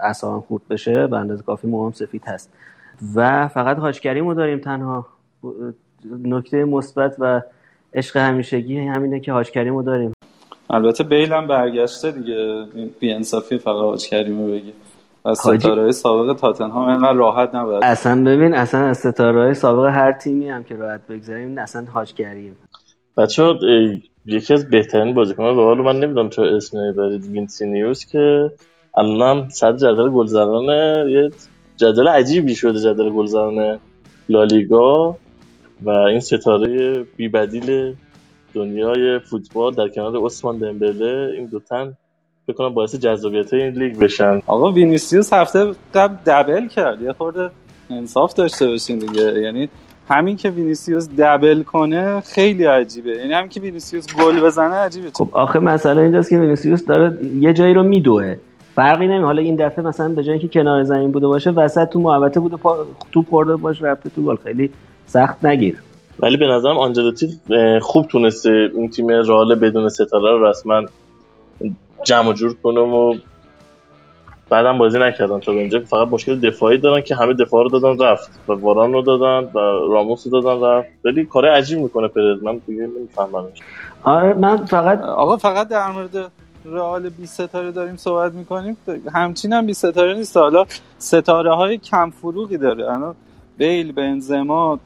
[0.00, 1.06] اعصابم خورد بشه.
[1.06, 2.52] به اندازه کافی موام سفید هست.
[3.14, 5.06] و فقط هاشکریمو داریم تنها.
[6.24, 7.42] نکته مثبت و
[7.94, 10.12] عشق همیشگی همینه که هاشکریمو داریم.
[10.70, 12.66] البته بیل هم برگشته دیگه.
[13.00, 14.72] بی انصافی فقط هاشکریمو بگی
[15.26, 20.48] و ستاره سابق تاتنهام اینقدر راحت نباید اصلا ببین اصلا از ستاره سابق هر تیمی
[20.48, 22.56] هم که راحت بگذاریم اصلا حاجگریم
[23.16, 23.58] بچه ها
[24.26, 28.50] یکی از بهترین بازیکنان رئال من نمی‌دونم چرا اسم نمی‌برید وینسینیوس که
[28.96, 30.64] الان صد جدول گلزنان
[31.08, 31.30] یه
[31.76, 33.78] جدول عجیبی شده جدول گلزنان
[34.28, 35.16] لالیگا
[35.82, 37.94] و این ستاره بیبدیل
[38.54, 41.32] دنیای فوتبال در کنار عثمان دمبله.
[41.36, 41.96] این دو تن
[42.48, 44.42] ممکنه باعث جذابیت این لیگ بشن.
[44.46, 47.02] آقا وینیسیوس هفته قبل دبل کرد.
[47.02, 47.50] یه خورده
[47.90, 49.40] انصاف داشته باشین دیگه.
[49.40, 49.68] یعنی
[50.08, 53.10] همین که وینیسیوس دبل کنه خیلی عجیبه.
[53.10, 55.10] یعنی همین که وینیسیوس گل بزنه عجیبه.
[55.14, 58.36] خب آخه مسئله اینجاست که وینیسیوس داره یه جایی رو میدوه.
[58.74, 62.00] فرقی نمی حالا این دفعه مثلا به جایی که کنار زمین بوده باشه وسط تو
[62.00, 62.86] محوطه بوده پا...
[63.12, 64.36] تو پرده باشه رفته تو گل.
[64.36, 64.70] خیلی
[65.06, 65.82] سخت نگیر.
[66.20, 67.40] ولی به نظرم آنجلوتی
[67.80, 70.82] خوب تونسته این تیم رئال بدون ستاره رو رسما
[72.04, 73.14] جمع جور کنه و
[74.50, 78.40] بعدم بازی نکردن تا اینجا فقط مشکل دفاعی دارن که همه دفاع رو دادن رفت
[78.48, 80.88] و واران رو دادن و راموس رو دادن رفت.
[81.04, 83.58] ولی کار عجیب می‌کنه پرز من دیگه نمیفهممش
[84.02, 86.30] آره من فقط آقا فقط در مورد
[86.64, 88.76] رئال 20 ستاره داریم صحبت می‌کنیم.
[89.14, 90.36] همچین هم 20 ستاره نیست.
[90.36, 90.64] حالا
[90.98, 92.84] ستاره های کم فروغی داره.
[92.84, 93.14] الان
[93.58, 94.78] بیل بنزما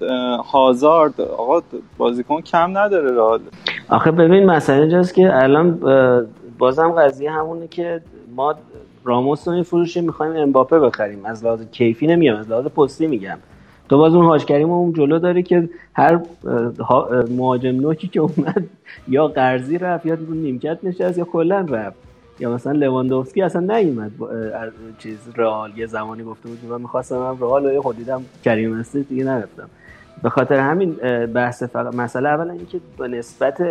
[0.52, 1.20] هازارد.
[1.20, 1.62] آقا
[1.98, 3.40] بازیکن کم نداره رئال.
[3.88, 5.80] آخه ببین مسئله اینجاست که الان
[6.58, 8.00] بازم قضیه همونه که
[8.36, 8.54] ما
[9.04, 11.24] راموس رو میفروشیم می‌خوایم امباپه بخریم.
[11.24, 13.38] از لحاظ کیفی نمیگم از لحاظ پستی میگم.
[13.88, 16.20] تو باز اون هاش کریم اون جلو داره که هر
[17.30, 18.64] مهاجم نوکی که اومد
[19.08, 21.96] یا قرضی رفت یا نیمکت نشست یا کلا رفت.
[22.40, 24.10] یا مثلا لواندوفسکی اصلا نیومد
[24.98, 25.78] چیز رئال.
[25.78, 27.96] یه زمانی گفته بود من می‌خواستم من رئال و خود
[28.44, 29.68] کریم استی دیگه نرفتم.
[30.22, 30.92] به خاطر همین
[31.26, 33.62] بحث فقط مسئله اولا اینکه به نسبت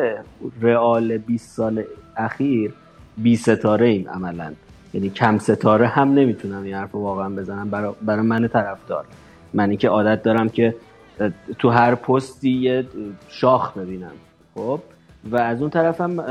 [0.62, 1.84] رئال 20 سال
[2.18, 2.74] اخیر
[3.18, 4.52] بی ستاره ایم عملا.
[4.94, 7.70] یعنی کم ستاره هم نمی‌تونم این حرف واقعا بزنم.
[7.70, 9.06] برای, برای من طرفدار.
[9.54, 10.76] منی که عادت دارم که
[11.60, 12.86] تو هر پستی یه
[13.28, 14.12] شاخ ببینم.
[14.56, 14.80] خب؟
[15.32, 16.24] و از اون طرف هم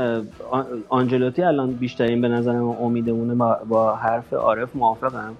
[0.89, 3.35] آنجلوتی الان بیشترین به نظرم امیدمونه
[3.69, 5.33] با حرف عارف موافقم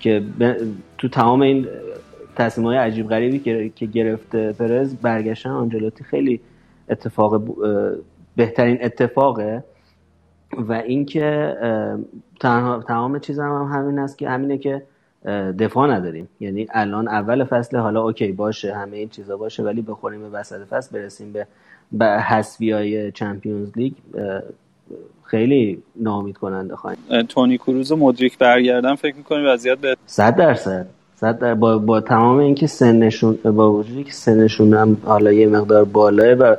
[0.00, 0.22] که
[0.98, 1.66] تو تمام این
[2.36, 5.50] تصمیم های عجیب غریبی که گرفته پرز برگشتن.
[5.50, 6.40] آنجلوتی خیلی
[6.88, 7.42] اتفاق
[8.36, 9.64] بهترین اتفاقه.
[10.58, 11.56] و اینکه
[12.88, 14.82] تمام چیز هم, هم همین است که همینه که
[15.58, 16.28] دفاع نداریم.
[16.40, 20.64] یعنی الان اول فصل حالا اوکی باشه همه این چیزا باشه ولی بخوریم به وسط
[20.64, 21.46] فصل برسیم به
[21.92, 23.92] به حسبی های چمپیونز لیگ
[25.24, 30.86] خیلی نامید کننده خواهیم تونی کروز و مدریک برگردن فکر می‌کنی وضعیت به صد درصد.
[31.16, 35.84] صد در با, با تمام اینکه سنشون با وجودی که سنشون هم حالا یه مقدار
[35.84, 36.56] بالاه و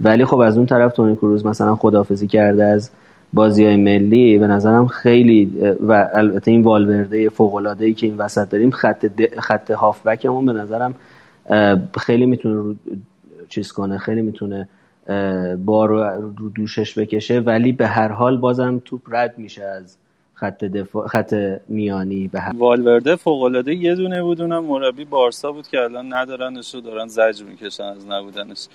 [0.00, 2.90] ولی خب از اون طرف تونی کروز مثلا خدافزی کرده از
[3.36, 8.16] بازی های ملی به نظرم خیلی و البته این والورده فوق العاده ای که این
[8.16, 9.06] وسط داریم خط
[9.38, 10.94] خط هافبکمون به نظرم
[11.98, 12.74] خیلی می‌تونه رو
[13.48, 14.68] چیز کنه خیلی می‌تونه
[15.64, 19.96] بار رو دوشش بکشه ولی به هر حال بازم توپ رد میشه از
[20.34, 21.34] خط دفاع خط
[21.68, 26.14] میانی به هر والورده فوق العاده یه دونه بود اونم مربی بارسا بود که الان
[26.14, 28.68] ندارنش و دارن زجر می‌کشن از نبودنش.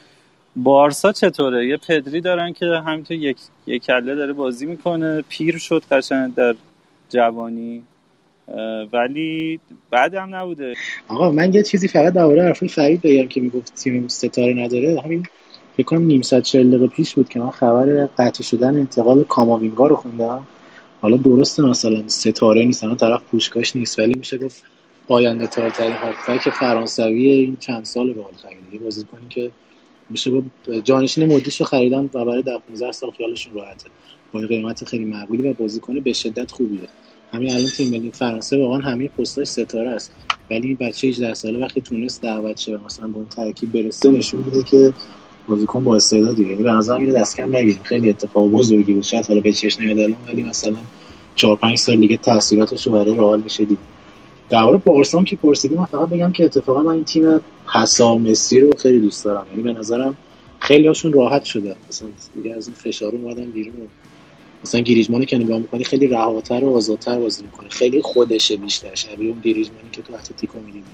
[0.55, 3.37] بارسا چطوره؟ یه پدری دارن که همینطور یک
[3.67, 5.23] یک کله داره بازی می‌کنه.
[5.29, 6.55] پیر شد قشنگ در
[7.09, 7.83] جوانی.
[8.93, 10.73] ولی بعد هم نبوده.
[11.07, 15.01] آقا من یه چیزی فقط درباره حرفای فرید بگم که می‌گفت تیم ستاره نداره.
[15.05, 15.25] همین
[15.77, 19.87] فکر کنم نیم ساعت 40 دقیقه پیش بود که من خبر قطعی شدن انتقال کاماوینگا
[19.87, 20.47] رو خوندم.
[21.01, 24.63] حالا درسته مثلا ستاره نیست الان طرف پوشکاش نیست ولی میشه گفت
[25.07, 28.83] آینده ترین هافبک فرانسوی این چند سال به حال خریده.
[28.83, 29.51] بازیکنی که
[30.11, 33.89] میشه گفت جانشین مدیش رو خریدن و برای 10 15 سال خیالشون راحته.
[34.33, 36.79] با قیمت خیلی معقولی و بازیکن به شدت خوبیه.
[37.33, 40.11] همین الان تیم ملی فرانسه واقعا همه پستاش ستاره است.
[40.51, 44.43] ولی این بچه 18 ساله وقتی تونست دعوت شه مثلا با اون ترکیب برسه نشون
[44.43, 44.93] میده که
[45.47, 49.03] بازیکن با استعدادیه یعنی به نظر میاد دست کم نگیریم خیلی اتفاق بزرگی بود.
[49.03, 50.75] شاید حالا به چشم نمیاد الان ولی مثلا
[51.35, 53.77] 4 5 سال دیگه تاثیراتش رو برای رئال میشه دید
[54.51, 57.39] درباره بارسا که پرسیدی من فقط بگم که اتفاقا من این تیم
[57.73, 59.45] حسام مسی رو خیلی دوست دارم.
[59.51, 60.17] یعنی به نظرم
[60.59, 61.75] خیلی هاشون راحت شده.
[61.89, 63.73] مثلا دیگه از این فشار اومدن بیرون.
[64.63, 67.69] مثلا گریزمانی که نگاه می‌کنی خیلی رهاتر و آزادتر بازی می‌کنه.
[67.69, 68.95] خیلی خودشه بیشتر.
[68.95, 70.85] شبیه اون گریزمانی که تو اتلتیکو می‌دیدی.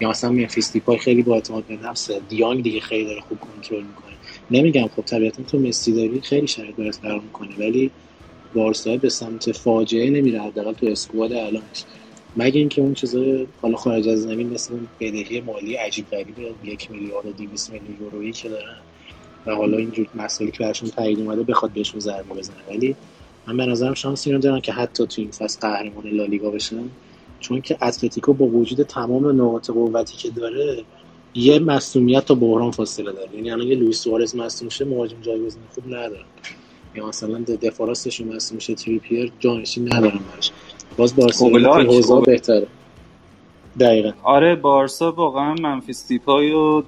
[0.00, 2.10] یا مثلا ممفیس دیپای خیلی با اعتماد به نفس.
[2.28, 4.14] دیانگ دیگه خیلی داره خوب کنترل می‌کنه.
[4.50, 7.50] نمیگم خب طبیعتا تو مسی داری خیلی شرایط برات فراهم می‌کنه.
[7.58, 7.90] ولی
[8.54, 10.40] بارسا به سمت فاجعه نمیره.
[10.40, 11.84] حداقل تو اسکواد الانش
[12.36, 16.90] مگه اینکه اون چیزای حالا خارج از زمین مثل اون بدهی مالی عجیب غریب یک
[16.90, 18.76] میلیارد و 200 میلیون یورویی که دارن
[19.46, 22.56] و حالا اینجور مسئله که براشون تایید اومده بخواد بهشون ضربه بزنه.
[22.70, 22.96] ولی
[23.46, 26.90] من به نظرم شانس اینو دارن که حتی تو این فصل قهرمان لالیگا بشن.
[27.40, 30.84] چون که اتلتیکو با وجود تمام نقاط قوتی که داره
[31.34, 33.34] یه مصونیت تا بحران فاصله داره.
[33.34, 36.24] یعنی الان یه لوئیس سوارز مصدوم شه مهاجم جایگزین خوب نداره.
[36.94, 40.50] یا مثلا دفاع راستشون مصدوم میشه تریپیر جانشین ندارن براش.
[40.96, 42.20] باز بارسلونا تو حوزه.
[42.20, 42.66] بهتره.
[43.80, 44.12] دقیقا.
[44.22, 46.82] آره بارسا واقعا منفیس دیپای و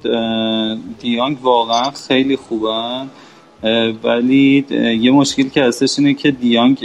[1.01, 3.11] دیانگ واقعا خیلی خوبن.
[4.05, 4.67] ولی
[5.01, 6.85] یه مشکلی که هستش اینه که دیانگ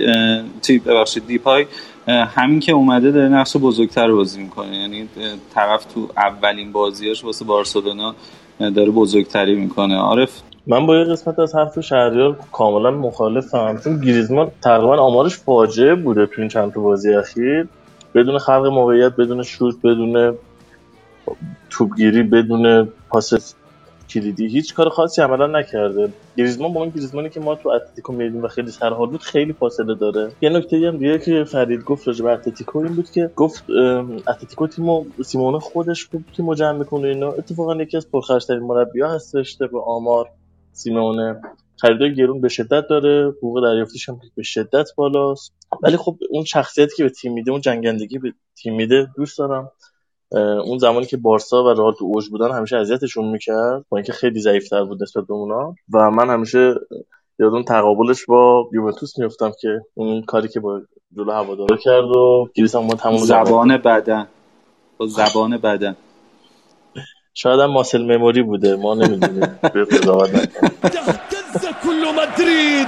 [0.62, 1.66] چی ببخشید دیپای
[2.08, 4.78] همین که اومده داره نقش بزرگتر بازی می‌کنه.
[4.78, 5.10] یعنی
[5.54, 8.16] طرف تو اولین بازیاش واسه بارسلونا
[8.60, 9.98] داره بزرگتری می‌کنه.
[9.98, 13.78] عارف من با یه قسمت از حرف شهریار کاملا مخالفم.
[13.84, 17.68] چون گریزمان تقریبا آمارش فاجعه بوده تو این چند تا بازی اخیر.
[18.16, 20.38] بدون خلق موقعیت بدون شوت بدون
[21.70, 23.56] توپگیری بدون پاس
[24.10, 24.48] کلیدی.
[24.48, 26.10] هیچ کار خاصی عملا نکرده.
[26.38, 29.96] گریزمان با اون گریزمانی که ما تو اتلتیکو میدیم و خیلی سرحال بود خیلی فاصله
[29.96, 30.32] داره.
[30.42, 33.64] یه نکته هم دیگه که فرید گفت راجع به اتلتیکو این بود که گفت
[34.28, 37.28] اتلتیکو تیمو سیمونه خودش خوب تیمو جمع می‌کنه اینا.
[37.28, 40.30] اتفاقا یکی از پرخرجترین مربی‌ها هستش به آمار.
[40.76, 41.42] سیمونه
[41.82, 45.54] خریدای گرون به شدت داره حقوق دریافتیش هم به شدت بالاست.
[45.84, 49.72] ولی خب اون شخصیتی که به تیم میده اون جنگندگی به تیم میده دوست دارم.
[50.66, 54.40] اون زمانی که بارسا و رئال تو اوج بودن همیشه اذیتشون می‌کرد با اینکه خیلی
[54.40, 55.76] ضعیفتر بود نسبت به اونا.
[55.94, 56.74] و من همیشه
[57.40, 60.82] یاد اون تقابلش با یوونتوس میفتم که اون کاری که با
[61.18, 64.28] جلو هوادارا کرد و گریس هم ما تمام زبان بدن.
[64.98, 65.96] با زبان بدن.
[67.38, 69.60] شاید هم ماسل مموری بوده ما نمی‌دونیم.
[69.74, 70.30] به قضاوت.
[70.84, 72.88] اهتز كل مدريد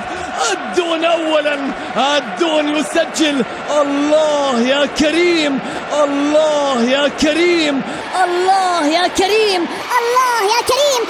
[0.52, 1.56] الدون اولا
[1.96, 3.44] الدون يسجل
[3.82, 5.62] الله يا كريم
[6.04, 7.76] الله يا كريم
[8.24, 9.62] الله يا كريم
[9.98, 11.04] الله يا كريم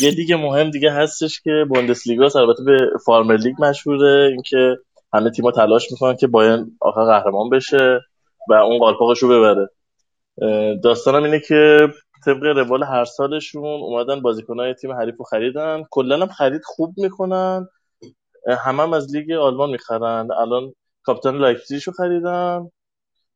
[0.00, 4.28] یه لیگ مهم دیگه هستش که بوندسلیگا البته به فارمر لیگ مشهوره.
[4.32, 4.76] اینکه
[5.14, 8.00] همه تیم‌ها تلاش می‌کنن که بایرن آخر قهرمان بشه
[8.48, 9.70] و اون قالپاقش رو ببره.
[10.82, 11.88] داستانم اینه که
[12.24, 15.82] طبق روال هر سالشون اومدن بازیکنهای تیم حریف رو خریدن.
[15.90, 17.68] کلا هم خرید خوب می‌کنن.
[18.64, 20.28] همه هم از لیگ آلمان می‌خرن.
[20.40, 20.72] الان
[21.02, 22.70] کاپیتان لایپزیگ رو خریدن.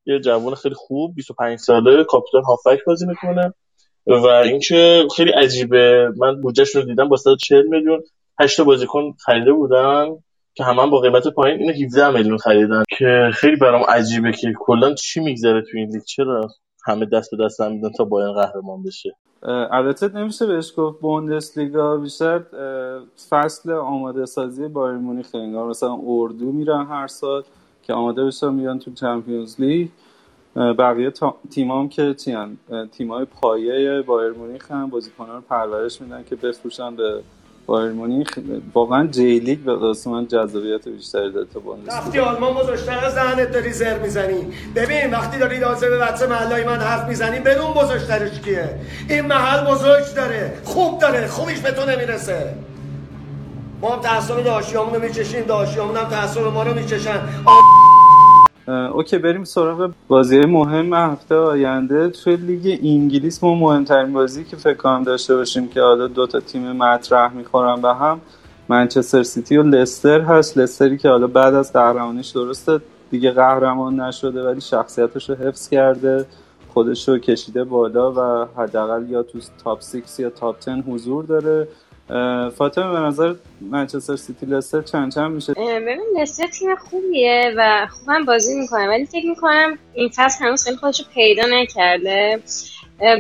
[0.07, 3.55] یه جوان خیلی خوب 25 ساله کاپیتان هافبک بازی می‌کنه.
[4.07, 6.13] و اینکه خیلی عجیبه.
[6.17, 8.03] من بودجهش رو دیدم با 140 میلیون.
[8.41, 10.07] 8 تا بازیکن خریده بودن
[10.55, 11.61] که همه هم با قیمت پایین.
[11.61, 12.83] اینو 17 میلیون خریدن.
[12.99, 16.49] که خیلی برام عجیبه که کلا چی میگذره تو این لیگ؟ چرا؟
[16.87, 19.17] همه دست به دست هم میدن تا بایرن قهرمان بشه
[19.71, 26.53] البته نمیشه بهش گفت بوندسلیگا بیشتر اه، فصل آماده سازی بایر مونیخ انگار مثلا اردو
[26.53, 27.43] میرن هر سال
[27.83, 29.89] که آماده بشن میان تو چمپیونز لیگ
[30.57, 31.37] بقیه تا...
[31.51, 32.57] تیمام که چی هن؟
[32.93, 37.23] تیمای پایه بایر مونیخ هم بازیکنان رو پرورش میدن که بفروشن به
[37.67, 38.39] بایر مونیخ
[38.75, 43.15] واقعا جی لیگ به قصد من جذابیت بیشتری داره تا بوندسلیگا رفتی آلمان بزرگتر از
[43.15, 44.47] دهنت داری زر می‌زنی.
[44.77, 49.67] ببین وقتی داری راجع به بچه محلای من حرف می‌زنی بدون بزرگترش کیه؟ این محل
[49.67, 52.55] بزرگ داره خوب داره خوبیش به تو نمی‌رسه.
[53.81, 57.19] ما هم تعصب داشیامون رو می‌کشیم داشیامون هم تعصب ما رو می‌کشن.
[57.47, 57.61] اه،
[58.69, 62.09] okay بریم سراغ بازی مهم هفته آینده.
[62.09, 66.41] توی لیگ انگلیس ما مهمترین بازی که فکر کنم داشته باشیم که حالا دو تا
[66.41, 68.21] تیم مطرح می‌خورن به هم
[68.69, 70.59] منچستر سیتی و لستر هست.
[70.59, 76.27] لستری که حالا بعد از قهرمانیش درسته دیگه قهرمان نشده ولی شخصیتش رو حفظ کرده
[76.69, 81.69] خودش رو کشیده بالا و حداقل یا تو تاپ 6 یا تاپ 10 حضور داره.
[82.51, 88.25] فاطمه به نظر منچستر سیتی لستر چند چند میشه؟ ببین لستر تیم خوبیه و خوبم
[88.25, 92.41] بازی می‌کنه ولی فکر می‌کنم این فصل هنوز خیلی خودش رو پیدا نکرده.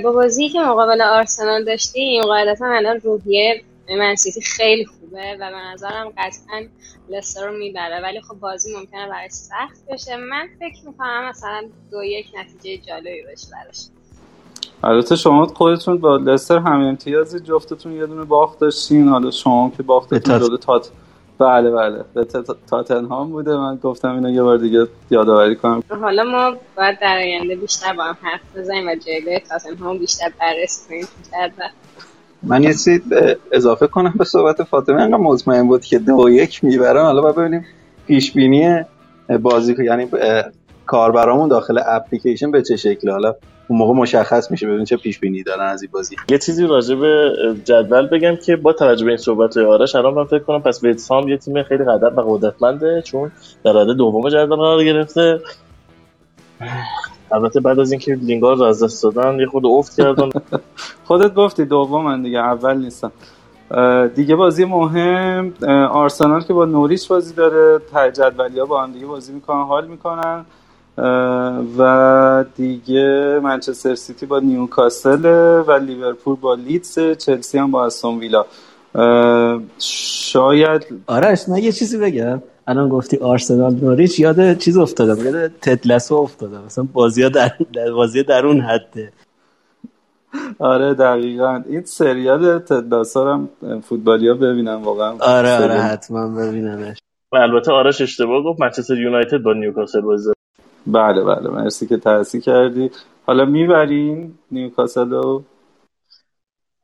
[0.05, 6.13] با بازی که مقابل آرسنال داشتیم قاعدتا الان روحیه منسیتی خیلی خوبه و به نظرم
[6.19, 6.67] قطعا
[7.09, 8.03] لستر رو می‌بره.
[8.03, 10.17] ولی خب بازی ممکنه برای سخت بشه.
[10.17, 13.77] من فکر می‌کنم مثلا دو یک نتیجه جالبی باشه براش.
[14.85, 19.09] البته شما خودتون با لستر هم امتیازی جفتتون یه دونه باخت داشتین.
[19.09, 20.91] حالا شما که باختتون جلو تات
[21.39, 22.05] بله بله.
[22.15, 23.57] به تات- تاتنهام بوده.
[23.57, 25.83] من گفتم اینو یه بار دیگه یادآوری کنم.
[26.01, 30.89] حالا ما باید در آینده بیشتر با هم حرف بزنیم و جایگاه تاتنهام بیشتر بررسی
[30.89, 31.07] کنیم
[32.43, 33.01] من یه چیز
[33.53, 35.03] اضافه کنم به صحبت فاطمه.
[35.03, 37.05] انقدر مطمئن بود که دو یک می‌برن.
[37.05, 37.67] حالا باید ببینیم
[38.07, 38.83] پیش بینی
[39.43, 40.09] بازی یعنی
[40.87, 43.35] کاربرامون داخل اپلیکیشن به چه شکله حالا
[43.69, 46.17] اون موقع مشخص میشه ببین چه پیش بینی دارن از این بازی.
[46.29, 47.33] یه چیزی راجع به
[47.65, 51.29] جدول بگم که با توجه به این صحبت آرش الان من فکر کنم پس ویتسام
[51.29, 53.33] یه تیم خیلی قدر و قدرتمنده چون
[53.65, 55.41] در رده دوم جدول قرار گرفته.
[57.33, 60.31] البته بعد از اینکه لینگارد رو از دست دادن یه خود افت کردن
[61.09, 63.13] خودت گفتی دومن دیگه اول نیستم.
[64.15, 65.53] دیگه بازی مهم
[65.91, 69.87] آرسنال که با نوریچ بازی داره ته جدولی ها با هم دیگه بازی می‌کنن حال
[69.87, 70.45] می‌کنن.
[71.79, 75.25] و دیگه منچستر سیتی با نیوکاسل
[75.67, 78.47] و لیورپول با لیدز چلسی هم با استون ویلا.
[79.79, 82.43] شاید آرش من یه چیزی بگم.
[82.67, 85.25] الان گفتی آرسنال نوریچ یاد چیز افتادم.
[85.25, 86.63] یاد تتلسو افتادم.
[86.67, 87.51] مثلا بازی در,
[87.95, 89.13] بازی در اون حده.
[90.59, 91.63] آره دقیقا.
[91.69, 93.49] این سریال تدلاسا هم
[93.81, 95.17] فوتبالی ها ببینم واقعا.
[95.21, 96.99] آره آره حتما ببینمش.
[97.33, 100.34] و البته آرش اشتباه گفت منچستر یونایتد با نیوکاسل بازی
[100.87, 102.91] بله بله مرسی که تحصیل کردی.
[103.27, 105.45] حالا می‌برین نیوکاسل رو؟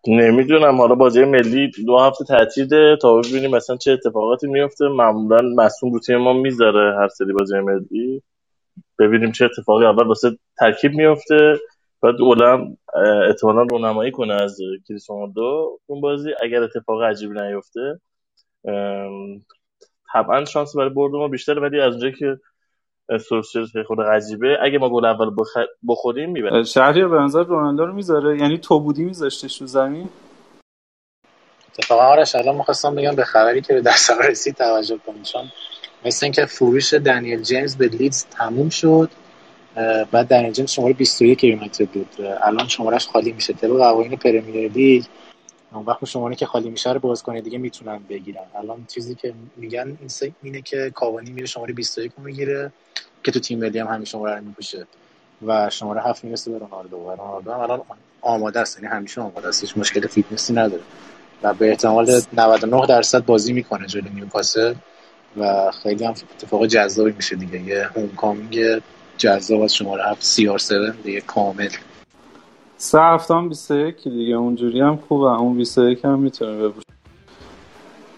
[0.08, 0.76] نمی‌دونم.
[0.76, 2.96] حالا بازی ملی دو هفته تعطیله.
[3.02, 7.60] تا ببینیم مثلا چه اتفاقاتی میفته معمولا مصوم رو تیم ما می‌ذاره هر سری بازی
[7.60, 8.22] ملی.
[8.98, 11.58] ببینیم چه اتفاقی اول واسه ترکیب میفته
[12.02, 12.76] بعد اولم
[13.28, 16.30] احتمالا رونمایی کنه از کریسماندو اون بازی.
[16.42, 18.00] اگر اتفاق عجیبی نیفته
[20.12, 21.60] طبعا شانس برای برد ما بیشتره.
[21.60, 22.38] ولی از اونجایی که
[23.18, 24.58] سورسچر خود عجیبه.
[24.62, 25.56] اگه ما گل اول بخ...
[25.88, 28.38] بخوریم می‌بریم شهری به نظر رونالدو رو می‌ذاره.
[28.38, 30.08] یعنی تو بودی میذاشتش تو زمین؟
[31.68, 35.22] اتفاقا آرش الان می‌خواستم بگم به خبری که به دست رسید توجه کنید.
[35.22, 35.42] چون
[36.04, 39.10] مثل اینکه فروش دنیل جیمز به لیدز تموم شد
[40.12, 42.08] بعد دنیل جیمز شماره 21 یونایتد بود.
[42.42, 43.52] الان شمارش خالی میشه.
[43.52, 45.04] طبق قوانین پرمیر لیگ
[45.72, 48.44] اون وقت شماره که خالی میشه رو بازیکن دیگه می‌تونن بگیرن.
[48.54, 49.98] الان چیزی که میگن
[50.42, 52.72] اینه که کاوانی میره شماره 21 رو می‌گیره
[53.24, 54.86] که تو تیم ملی هم همین شماره رو میپوشه
[55.46, 56.96] و شماره هفت می‌رسه به رونالدو.
[56.96, 57.80] و رونالدو هم الان
[58.20, 60.82] آماده است یعنی همیشه آماده است هیچ مشکل فیتنسی نداره.
[61.42, 64.74] و به احتمال 99 درصد بازی می‌کنه جلوی نیوکاسل
[65.36, 67.60] و خیلی هم اتفاق جذابی میشه دیگه.
[67.60, 68.82] یه homecoming
[69.18, 70.72] جذاب از شماره هفت CR7
[71.02, 71.68] دیگه کامل.
[72.82, 75.40] سه هفت هم 21 دیگه اونجوری هم خوبه.
[75.40, 76.86] اون 21 هم می‌تونه بپوشه.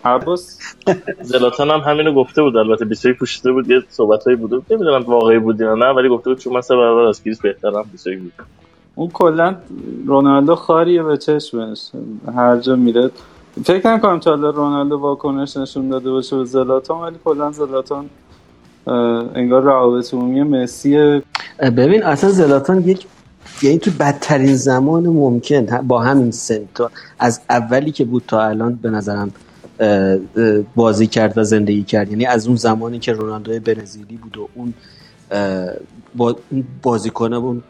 [0.04, 0.58] عباس؟
[1.32, 2.56] زلاتان هم همینو گفته بود.
[2.56, 4.52] البته 21 پوشیده بود یه صحبتایی بود.
[4.70, 7.84] نمی‌دونم واقعی بود یا نه ولی گفته بود چون من سه برابر از کریس بهترم
[7.92, 8.32] 21 بود.
[8.94, 9.56] اون کلا
[10.06, 11.90] رونالدو خاریه به چشمش.
[12.36, 13.10] هر جا میره.
[13.64, 18.10] فکر نکنم تا حالا رونالدو واکنش نشون داده باشه به زلاتان ولی کلا زلاتان
[19.34, 21.22] انگار روابط عمومی مسی
[21.58, 23.06] ببین اصلا زلاتان یک
[23.62, 28.74] یعنی تو بدترین زمان ممکن با همین سن تا از اولی که بود تا الان
[28.74, 29.32] به نظرم
[30.76, 32.10] بازی کرد و زندگی کرد.
[32.10, 34.74] یعنی از اون زمانی که رونالدو برزیلی بود و اون
[36.16, 36.36] با
[36.82, 37.62] بازیکن اون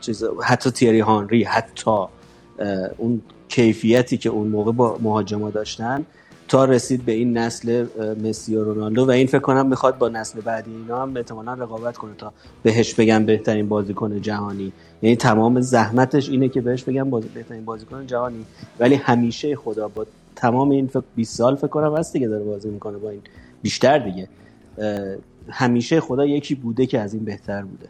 [0.00, 1.90] چیز حتی تیری هانری حتی
[2.98, 6.06] اون کیفیتی که اون موقع با مهاجما داشتن
[6.48, 7.86] تا رسید به این نسل
[8.24, 11.96] مسی و رونالدو و این فکر کنم می‌خواد با نسل بعدی اینا هم احتمالاً رقابت
[11.96, 12.32] کنه تا
[12.62, 14.72] بهش بگم بهترین بازیکن جهانی.
[15.02, 18.44] یعنی تمام زحمتش اینه که بهش بگم بازی بهترین بازیکن جهانی.
[18.80, 22.68] ولی همیشه خدا با تمام این فکر 20 سال فکر کنم هست دیگه داره بازی
[22.68, 23.20] می‌کنه با این.
[23.62, 24.28] بیشتر دیگه.
[25.48, 27.88] همیشه خدا یکی بوده که از این بهتر بوده.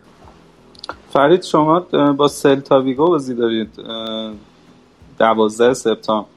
[1.12, 1.80] فرید شما
[2.16, 3.68] با سلتا ویگو بازی دارید.
[5.18, 6.28] دوازده سپتامبر.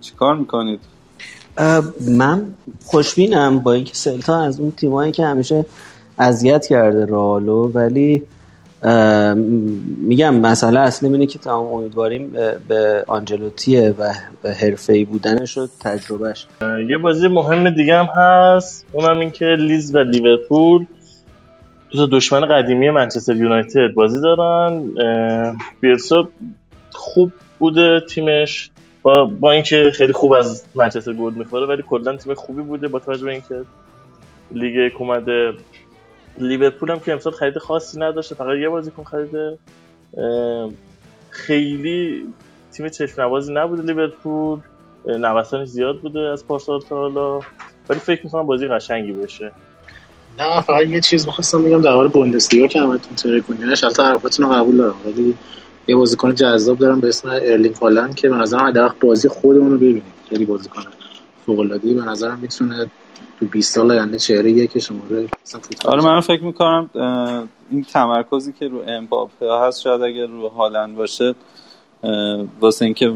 [0.00, 0.80] چیکار می‌کنید؟
[2.08, 2.42] من
[2.84, 5.64] خوشبینم با اینکه سلتا از اون تیمایی که همیشه
[6.18, 8.22] اذیت کرده رالو ولی
[9.98, 12.32] میگم مسئله اصلی اینه که تمام امیدواریم
[12.68, 16.46] به آنجلوتیه و حرفه‌ای بودنش و تجربهش
[16.88, 20.86] یه بازی مهم دیگه هم هست اونم این که لیز و لیورپول
[21.90, 24.82] دو دشمن قدیمی منچستر یونایتد بازی دارن.
[25.80, 26.28] بیلسا
[26.90, 28.70] خوب بوده تیمش.
[29.06, 32.98] با, با اینکه خیلی خوب از منچستر گل می‌خوره ولی کلا تیم خوبی بوده با
[32.98, 33.64] توجه به اینکه
[34.52, 35.52] لیگ اومده.
[36.38, 39.58] لیورپول هم که امسال خرید خاصی نداشته فقط یه بازیکن خریده.
[41.30, 42.26] خیلی
[42.72, 44.58] تیم چشم نوازی نبوده لیورپول.
[45.06, 47.40] نوسانش زیاد بوده از پارسال تا حالا.
[47.88, 49.52] ولی فکر می‌کنم بازی قشنگی بشه
[50.38, 54.52] نه فقط یه چیز می‌خواستم بگم در مورد بوندسلیگا که همتون ترکونینش البته حرفاتون رو
[54.52, 55.34] قبول دارم ولی
[55.88, 59.76] یه بازیکن جذاب دارم به اسم ارلینگ هالند که به نظرم حداقل بازی خودمون رو
[59.76, 60.82] ببینید خیلی بازیکن
[61.46, 62.90] فوق العاده به نظرم می‌تونه
[63.40, 65.28] تو 20 سال آینده چهره یک شماره
[65.84, 66.90] آره من فکر می‌کنم
[67.70, 71.34] این تمرکزی که رو امباپه هست شاید اگر رو هالند باشه
[72.60, 73.14] واسه اینکه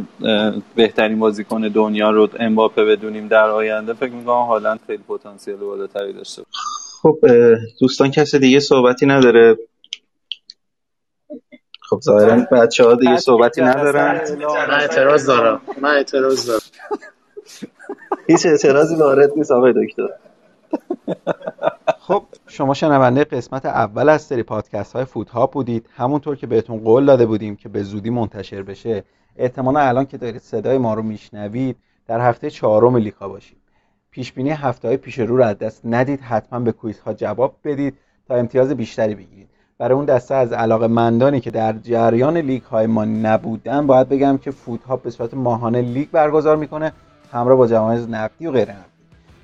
[0.74, 6.42] بهترین بازیکن دنیا رو امباپه بدونیم در آینده فکر می‌کنم هالند خیلی پتانسیل بالاتری داشته
[7.02, 7.18] خب
[7.80, 9.56] دوستان کسی دیگه صحبتی نداره؟
[11.90, 14.20] خب ظاهرا بچه ها دیگه صحبتی ندارن.
[14.68, 15.60] من اعتراض دارم.
[15.80, 16.60] من اعتراض دارم.
[18.26, 20.08] هیچ اعتراضی وارد نیست آقای دکتر.
[21.98, 25.86] خب شما شنونده قسمت اول از سری پادکست های فوت بودید.
[25.96, 29.04] همونطور که بهتون قول داده بودیم که به زودی منتشر بشه.
[29.36, 31.76] احتمالا الان که دارید صدای ما رو میشنوید
[32.06, 33.58] در هفته چهارم لیگ‌ها باشید
[34.10, 36.20] پیش بینی هفته های پیش رو رو از دست ندید.
[36.20, 37.94] حتما به quiz ها جواب بدید
[38.28, 39.49] تا امتیاز بیشتری بگیرید.
[39.80, 44.38] برای اون دسته از علاقه مندانی که در جریان لیگ های ما نبودن باید بگم
[44.38, 46.92] که فوت هاب به صورت ماهانه لیگ برگزار می‌کنه
[47.32, 48.76] همراه با جوایز نقدی و غیره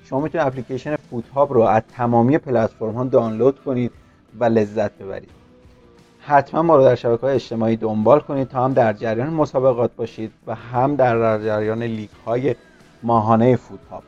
[0.05, 3.93] شما می‌تونید اپلیکیشن فوت هاب رو از تمامی پلتفرم ها دانلود کنید
[4.41, 5.31] و لذت ببرید.
[6.21, 10.33] حتما ما رو در شبکه های اجتماعی دنبال کنید تا هم در جریان مسابقات باشید
[10.47, 12.55] و هم در جریان لیگ های
[13.03, 14.03] ماهانه فوت هاب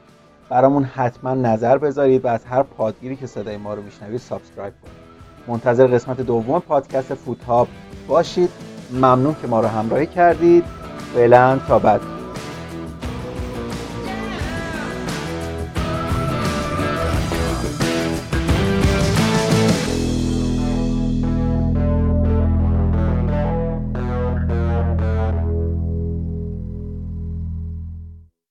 [0.48, 5.07] برامون حتما نظر بذارید و از هر پادگیری که صدای ما رو میشنوید subscribe کنید.
[5.48, 7.68] منتظر قسمت دوم پادکست فوت هاب
[8.08, 8.50] باشید.
[8.92, 10.64] ممنون که ما رو همراهی کردید.
[11.14, 12.17] فعلا تا بعد.